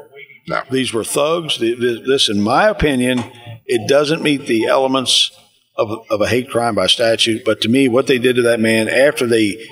No. 0.47 0.61
These 0.69 0.93
were 0.93 1.03
thugs. 1.05 1.57
This, 1.59 2.27
in 2.27 2.41
my 2.41 2.67
opinion, 2.67 3.23
it 3.65 3.87
doesn't 3.87 4.21
meet 4.23 4.45
the 4.47 4.65
elements 4.65 5.31
of, 5.79 6.05
of 6.09 6.21
a 6.21 6.27
hate 6.27 6.49
crime 6.49 6.75
by 6.75 6.87
statute. 6.87 7.43
But 7.45 7.61
to 7.61 7.69
me, 7.69 7.87
what 7.87 8.07
they 8.07 8.19
did 8.19 8.35
to 8.35 8.41
that 8.43 8.59
man 8.59 8.89
after 8.89 9.25
they 9.25 9.65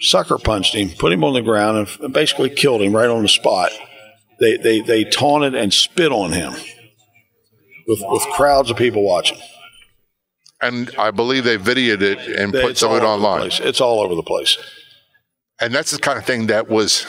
sucker 0.00 0.38
punched 0.38 0.74
him, 0.74 0.90
put 0.90 1.12
him 1.12 1.24
on 1.24 1.32
the 1.32 1.42
ground, 1.42 1.88
and 2.00 2.12
basically 2.12 2.50
killed 2.50 2.82
him 2.82 2.94
right 2.94 3.08
on 3.08 3.22
the 3.22 3.28
spot, 3.28 3.70
they, 4.38 4.56
they, 4.56 4.80
they 4.80 5.04
taunted 5.04 5.54
and 5.54 5.72
spit 5.72 6.12
on 6.12 6.32
him 6.32 6.52
with, 7.86 8.00
with 8.08 8.22
crowds 8.34 8.70
of 8.70 8.76
people 8.76 9.02
watching. 9.02 9.38
And 10.60 10.90
I 10.98 11.10
believe 11.10 11.44
they 11.44 11.56
videoed 11.56 12.02
it 12.02 12.18
and 12.18 12.52
put 12.52 12.76
some 12.76 12.92
of 12.92 12.98
it 12.98 13.04
all 13.04 13.14
over 13.14 13.22
the 13.22 13.28
online. 13.28 13.50
It's 13.62 13.80
all 13.80 14.00
over 14.00 14.14
the 14.14 14.22
place. 14.22 14.58
And 15.60 15.74
that's 15.74 15.92
the 15.92 15.98
kind 15.98 16.18
of 16.18 16.24
thing 16.24 16.48
that 16.48 16.68
was 16.68 17.06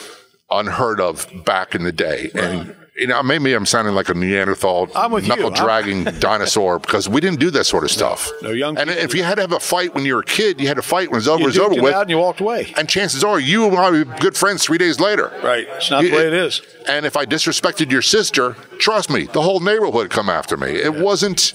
unheard 0.50 1.00
of 1.00 1.28
back 1.46 1.76
in 1.76 1.84
the 1.84 1.92
day. 1.92 2.32
And 2.34 2.76
you 3.00 3.08
know, 3.08 3.24
maybe 3.24 3.54
I'm 3.54 3.66
sounding 3.66 3.96
like 3.96 4.10
a 4.10 4.14
Neanderthal 4.14 4.90
I'm 4.96 5.12
with 5.12 5.28
knuckle 5.28 5.46
I'm- 5.46 5.54
dragging 5.54 6.04
dinosaur 6.20 6.80
because 6.80 7.08
we 7.10 7.22
didn't 7.22 7.40
do 7.40 7.50
that 7.52 7.64
sort 7.66 7.84
of 7.84 7.92
stuff. 7.92 8.30
no 8.42 8.52
young 8.52 8.78
And 8.78 8.90
if 8.90 9.16
you 9.16 9.24
had 9.24 9.36
to 9.36 9.42
have 9.42 9.52
a 9.54 9.60
fight 9.60 9.96
when 9.96 10.06
you 10.06 10.16
were 10.16 10.22
a 10.22 10.26
kid, 10.26 10.60
you 10.60 10.68
had 10.68 10.76
to 10.76 10.82
fight 10.82 11.10
when 11.10 11.16
it 11.16 11.20
was 11.20 11.28
over. 11.28 11.40
You 11.40 11.46
it 11.46 11.48
was 11.48 11.58
over 11.60 11.74
it 11.76 11.82
with. 11.82 11.94
out 11.94 12.02
and 12.02 12.10
you 12.10 12.18
walked 12.18 12.42
away. 12.42 12.74
And 12.78 12.88
chances 12.90 13.24
are 13.24 13.40
you 13.40 13.66
and 13.68 13.78
I 13.78 13.90
would 13.90 14.12
be 14.14 14.20
good 14.20 14.36
friends 14.38 14.64
three 14.64 14.78
days 14.78 15.00
later. 15.00 15.32
Right. 15.44 15.68
It's 15.70 15.90
not 15.90 16.04
the 16.04 16.12
way 16.12 16.28
it 16.28 16.34
is. 16.34 16.62
And 16.88 17.06
if 17.06 17.16
I 17.18 17.26
disrespected 17.26 17.92
your 17.92 18.02
sister, 18.02 18.56
trust 18.80 19.10
me, 19.10 19.24
the 19.24 19.42
whole 19.42 19.60
neighborhood 19.60 20.10
come 20.10 20.30
after 20.30 20.58
me. 20.58 20.70
It 20.72 20.96
wasn't. 20.96 21.54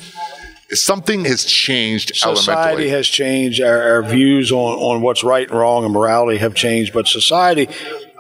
Something 0.71 1.25
has 1.27 1.45
changed 1.45 2.17
society 2.17 2.89
has 2.89 3.07
changed. 3.07 3.61
Our, 3.61 3.83
our 3.83 4.03
views 4.03 4.51
on, 4.51 4.79
on 4.79 5.03
what's 5.03 5.23
right 5.23 5.49
and 5.49 5.57
wrong 5.59 5.85
and 5.85 5.93
morality 5.93 6.39
have 6.39 6.55
changed. 6.55 6.93
But 6.95 7.07
society, 7.07 7.69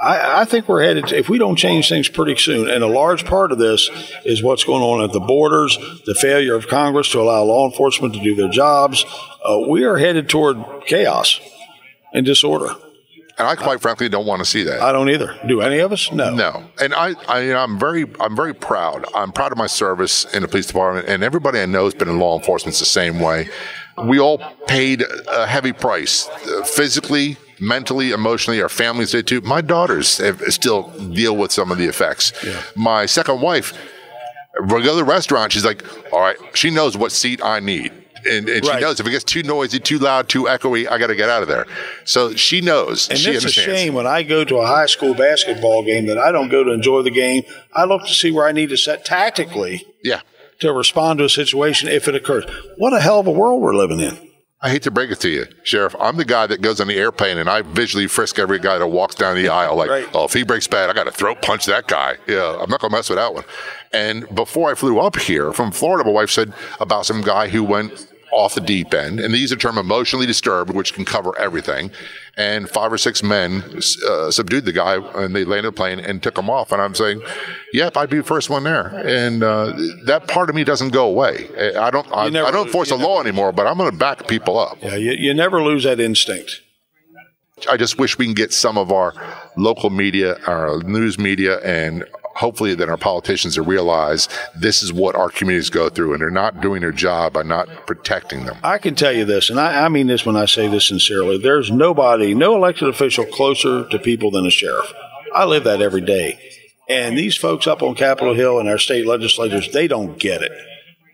I, 0.04 0.42
I 0.42 0.44
think 0.44 0.68
we're 0.68 0.82
headed. 0.82 1.12
If 1.12 1.28
we 1.28 1.38
don't 1.38 1.56
change 1.56 1.88
things 1.88 2.08
pretty 2.08 2.36
soon, 2.36 2.68
and 2.68 2.84
a 2.84 2.86
large 2.86 3.24
part 3.24 3.52
of 3.52 3.58
this 3.58 3.90
is 4.24 4.42
what's 4.42 4.64
going 4.64 4.82
on 4.82 5.02
at 5.02 5.12
the 5.12 5.20
borders, 5.20 5.78
the 6.04 6.14
failure 6.14 6.54
of 6.54 6.68
Congress 6.68 7.10
to 7.12 7.20
allow 7.20 7.42
law 7.42 7.66
enforcement 7.66 8.12
to 8.14 8.20
do 8.20 8.34
their 8.34 8.50
jobs. 8.50 9.04
Uh, 9.44 9.60
we 9.68 9.84
are 9.84 9.96
headed 9.96 10.28
toward 10.28 10.58
chaos 10.86 11.40
and 12.12 12.26
disorder. 12.26 12.74
And 13.36 13.48
I 13.48 13.56
quite 13.56 13.80
frankly 13.80 14.08
don't 14.08 14.26
want 14.26 14.40
to 14.40 14.44
see 14.44 14.62
that. 14.62 14.80
I 14.80 14.92
don't 14.92 15.08
either. 15.08 15.36
Do 15.48 15.60
any 15.60 15.78
of 15.78 15.90
us? 15.90 16.12
No. 16.12 16.32
No. 16.32 16.64
And 16.80 16.94
I, 16.94 17.14
I 17.26 17.52
I'm 17.52 17.80
very 17.80 18.06
I'm 18.20 18.36
very 18.36 18.54
proud. 18.54 19.06
I'm 19.12 19.32
proud 19.32 19.50
of 19.50 19.58
my 19.58 19.66
service 19.66 20.24
in 20.32 20.42
the 20.42 20.48
police 20.48 20.66
department 20.66 21.08
and 21.08 21.24
everybody 21.24 21.58
I 21.58 21.66
know 21.66 21.84
has 21.84 21.94
been 21.94 22.08
in 22.08 22.20
law 22.20 22.38
enforcement 22.38 22.76
the 22.76 22.84
same 22.84 23.18
way. 23.18 23.48
We 24.04 24.20
all 24.20 24.38
paid 24.68 25.02
a 25.28 25.46
heavy 25.46 25.72
price 25.72 26.28
uh, 26.28 26.62
physically, 26.62 27.36
mentally, 27.60 28.10
emotionally. 28.10 28.62
Our 28.62 28.68
families 28.68 29.12
did 29.12 29.26
too. 29.26 29.40
My 29.42 29.60
daughters 29.60 30.18
have, 30.18 30.40
still 30.52 30.90
deal 31.10 31.36
with 31.36 31.52
some 31.52 31.70
of 31.70 31.78
the 31.78 31.86
effects. 31.86 32.32
Yeah. 32.44 32.62
My 32.74 33.06
second 33.06 33.40
wife, 33.40 33.72
we 34.60 34.68
go 34.68 34.90
to 34.90 34.94
the 34.94 35.04
restaurant. 35.04 35.52
She's 35.52 35.64
like, 35.64 35.84
all 36.12 36.20
right, 36.20 36.36
she 36.54 36.70
knows 36.70 36.96
what 36.96 37.12
seat 37.12 37.42
I 37.42 37.60
need 37.60 37.92
and, 38.26 38.48
and 38.48 38.66
right. 38.66 38.76
she 38.76 38.80
knows 38.80 39.00
if 39.00 39.06
it 39.06 39.10
gets 39.10 39.24
too 39.24 39.42
noisy, 39.42 39.78
too 39.78 39.98
loud, 39.98 40.28
too 40.28 40.44
echoey, 40.44 40.88
I 40.88 40.98
got 40.98 41.08
to 41.08 41.16
get 41.16 41.28
out 41.28 41.42
of 41.42 41.48
there. 41.48 41.66
So 42.04 42.34
she 42.34 42.60
knows. 42.60 43.08
And 43.08 43.18
she 43.18 43.30
it's 43.30 43.44
a 43.44 43.50
shame 43.50 43.94
when 43.94 44.06
I 44.06 44.22
go 44.22 44.44
to 44.44 44.56
a 44.56 44.66
high 44.66 44.86
school 44.86 45.14
basketball 45.14 45.84
game 45.84 46.06
that 46.06 46.18
I 46.18 46.32
don't 46.32 46.48
go 46.48 46.64
to 46.64 46.72
enjoy 46.72 47.02
the 47.02 47.10
game. 47.10 47.44
I 47.72 47.84
look 47.84 48.02
to 48.06 48.14
see 48.14 48.30
where 48.30 48.46
I 48.46 48.52
need 48.52 48.70
to 48.70 48.76
set 48.76 49.04
tactically. 49.04 49.86
Yeah. 50.02 50.20
To 50.60 50.72
respond 50.72 51.18
to 51.18 51.24
a 51.24 51.28
situation 51.28 51.88
if 51.88 52.08
it 52.08 52.14
occurs. 52.14 52.44
What 52.78 52.92
a 52.92 53.00
hell 53.00 53.20
of 53.20 53.26
a 53.26 53.32
world 53.32 53.60
we're 53.60 53.74
living 53.74 54.00
in. 54.00 54.30
I 54.64 54.70
hate 54.70 54.82
to 54.84 54.90
break 54.90 55.10
it 55.10 55.20
to 55.20 55.28
you, 55.28 55.44
Sheriff. 55.62 55.94
I'm 56.00 56.16
the 56.16 56.24
guy 56.24 56.46
that 56.46 56.62
goes 56.62 56.80
on 56.80 56.88
the 56.88 56.96
airplane 56.96 57.36
and 57.36 57.50
I 57.50 57.60
visually 57.60 58.06
frisk 58.06 58.38
every 58.38 58.58
guy 58.58 58.78
that 58.78 58.86
walks 58.86 59.14
down 59.14 59.36
the 59.36 59.48
aisle. 59.48 59.76
Like, 59.76 59.90
right. 59.90 60.08
oh, 60.14 60.24
if 60.24 60.32
he 60.32 60.42
breaks 60.42 60.66
bad, 60.66 60.88
I 60.88 60.94
got 60.94 61.04
to 61.04 61.10
throat 61.10 61.42
punch 61.42 61.66
that 61.66 61.86
guy. 61.86 62.16
Yeah, 62.26 62.56
I'm 62.58 62.70
not 62.70 62.80
going 62.80 62.90
to 62.90 62.96
mess 62.96 63.10
with 63.10 63.18
that 63.18 63.34
one. 63.34 63.44
And 63.92 64.26
before 64.34 64.70
I 64.70 64.74
flew 64.74 65.00
up 65.00 65.16
here 65.16 65.52
from 65.52 65.70
Florida, 65.70 66.02
my 66.02 66.12
wife 66.12 66.30
said 66.30 66.54
about 66.80 67.04
some 67.04 67.20
guy 67.20 67.48
who 67.48 67.62
went 67.62 68.10
off 68.34 68.54
the 68.54 68.60
deep 68.60 68.92
end, 68.92 69.20
and 69.20 69.32
these 69.32 69.52
are 69.52 69.56
termed 69.56 69.78
emotionally 69.78 70.26
disturbed, 70.26 70.70
which 70.74 70.92
can 70.92 71.04
cover 71.04 71.36
everything. 71.38 71.90
And 72.36 72.68
five 72.68 72.92
or 72.92 72.98
six 72.98 73.22
men 73.22 73.62
uh, 74.08 74.30
subdued 74.30 74.64
the 74.64 74.72
guy, 74.72 74.96
and 74.96 75.34
they 75.34 75.44
landed 75.44 75.68
the 75.68 75.76
plane 75.76 76.00
and 76.00 76.22
took 76.22 76.36
him 76.36 76.50
off. 76.50 76.72
And 76.72 76.82
I'm 76.82 76.94
saying, 76.94 77.22
"Yep, 77.72 77.96
I'd 77.96 78.10
be 78.10 78.18
the 78.18 78.24
first 78.24 78.50
one 78.50 78.64
there." 78.64 78.88
And 79.06 79.42
uh, 79.42 79.72
that 80.06 80.26
part 80.26 80.50
of 80.50 80.56
me 80.56 80.64
doesn't 80.64 80.90
go 80.90 81.06
away. 81.06 81.48
I 81.76 81.90
don't. 81.90 82.10
I, 82.12 82.24
I, 82.24 82.50
don't 82.50 82.70
force 82.70 82.90
a 82.90 82.96
law 82.96 83.20
anymore, 83.20 83.52
but 83.52 83.66
I'm 83.66 83.78
going 83.78 83.90
to 83.90 83.96
back 83.96 84.26
people 84.26 84.58
up. 84.58 84.78
Yeah, 84.82 84.96
you, 84.96 85.12
you 85.12 85.32
never 85.32 85.62
lose 85.62 85.84
that 85.84 86.00
instinct. 86.00 86.60
I 87.70 87.76
just 87.76 87.98
wish 87.98 88.18
we 88.18 88.24
can 88.26 88.34
get 88.34 88.52
some 88.52 88.76
of 88.76 88.90
our 88.90 89.14
local 89.56 89.90
media, 89.90 90.38
our 90.46 90.82
news 90.82 91.18
media, 91.18 91.60
and 91.60 92.04
hopefully 92.34 92.74
that 92.74 92.88
our 92.88 92.96
politicians 92.96 93.58
realize 93.58 94.28
this 94.54 94.82
is 94.82 94.92
what 94.92 95.14
our 95.14 95.28
communities 95.28 95.70
go 95.70 95.88
through 95.88 96.12
and 96.12 96.20
they're 96.20 96.30
not 96.30 96.60
doing 96.60 96.80
their 96.80 96.92
job 96.92 97.32
by 97.32 97.42
not 97.42 97.68
protecting 97.86 98.44
them. 98.44 98.56
I 98.62 98.78
can 98.78 98.94
tell 98.94 99.12
you 99.12 99.24
this, 99.24 99.50
and 99.50 99.58
I, 99.58 99.84
I 99.84 99.88
mean 99.88 100.06
this 100.06 100.26
when 100.26 100.36
I 100.36 100.46
say 100.46 100.68
this 100.68 100.88
sincerely. 100.88 101.38
There's 101.38 101.70
nobody, 101.70 102.34
no 102.34 102.54
elected 102.56 102.88
official 102.88 103.24
closer 103.24 103.88
to 103.88 103.98
people 103.98 104.30
than 104.30 104.46
a 104.46 104.50
sheriff. 104.50 104.92
I 105.34 105.44
live 105.44 105.64
that 105.64 105.82
every 105.82 106.00
day. 106.00 106.38
And 106.88 107.16
these 107.16 107.36
folks 107.36 107.66
up 107.66 107.82
on 107.82 107.94
Capitol 107.94 108.34
Hill 108.34 108.58
and 108.58 108.68
our 108.68 108.78
state 108.78 109.06
legislators, 109.06 109.72
they 109.72 109.88
don't 109.88 110.18
get 110.18 110.42
it. 110.42 110.52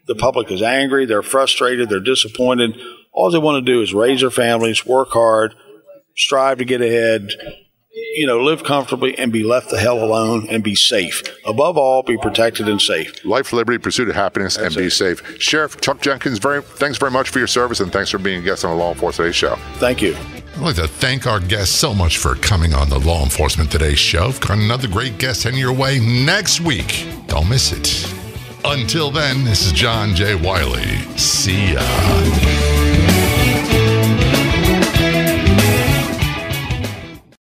The 0.06 0.16
public 0.16 0.50
is 0.50 0.62
angry, 0.62 1.06
they're 1.06 1.22
frustrated, 1.22 1.88
they're 1.88 2.00
disappointed. 2.00 2.76
All 3.12 3.30
they 3.30 3.38
want 3.38 3.64
to 3.64 3.72
do 3.72 3.80
is 3.80 3.94
raise 3.94 4.20
their 4.20 4.30
families, 4.30 4.84
work 4.84 5.10
hard, 5.10 5.54
strive 6.16 6.58
to 6.58 6.64
get 6.64 6.80
ahead, 6.80 7.30
you 8.20 8.26
know, 8.26 8.38
live 8.38 8.62
comfortably 8.64 9.16
and 9.18 9.32
be 9.32 9.42
left 9.42 9.70
the 9.70 9.80
hell 9.80 10.04
alone 10.04 10.46
and 10.50 10.62
be 10.62 10.74
safe. 10.74 11.22
Above 11.46 11.78
all, 11.78 12.02
be 12.02 12.18
protected 12.18 12.68
and 12.68 12.78
safe. 12.78 13.24
Life, 13.24 13.50
liberty, 13.50 13.78
pursuit 13.78 14.10
of 14.10 14.14
happiness, 14.14 14.58
That's 14.58 14.76
and 14.76 14.84
be 14.84 14.90
safe. 14.90 15.40
Sheriff 15.40 15.80
Chuck 15.80 16.02
Jenkins, 16.02 16.38
very 16.38 16.60
thanks 16.60 16.98
very 16.98 17.10
much 17.10 17.30
for 17.30 17.38
your 17.38 17.48
service 17.48 17.80
and 17.80 17.90
thanks 17.90 18.10
for 18.10 18.18
being 18.18 18.42
a 18.42 18.44
guest 18.44 18.62
on 18.62 18.72
the 18.72 18.76
Law 18.76 18.92
Enforcement 18.92 19.32
Today 19.32 19.32
show. 19.32 19.56
Thank 19.78 20.02
you. 20.02 20.14
I'd 20.56 20.60
like 20.60 20.76
to 20.76 20.86
thank 20.86 21.26
our 21.26 21.40
guests 21.40 21.74
so 21.74 21.94
much 21.94 22.18
for 22.18 22.34
coming 22.34 22.74
on 22.74 22.90
the 22.90 22.98
Law 22.98 23.22
Enforcement 23.22 23.72
Today 23.72 23.94
show. 23.94 24.26
We've 24.26 24.40
got 24.40 24.58
another 24.58 24.86
great 24.86 25.16
guest 25.16 25.44
heading 25.44 25.58
your 25.58 25.72
way 25.72 25.98
next 25.98 26.60
week. 26.60 27.06
Don't 27.26 27.48
miss 27.48 27.72
it. 27.72 28.06
Until 28.66 29.10
then, 29.10 29.46
this 29.46 29.64
is 29.64 29.72
John 29.72 30.14
J. 30.14 30.34
Wiley. 30.34 30.84
See 31.16 31.72
ya. 31.72 32.79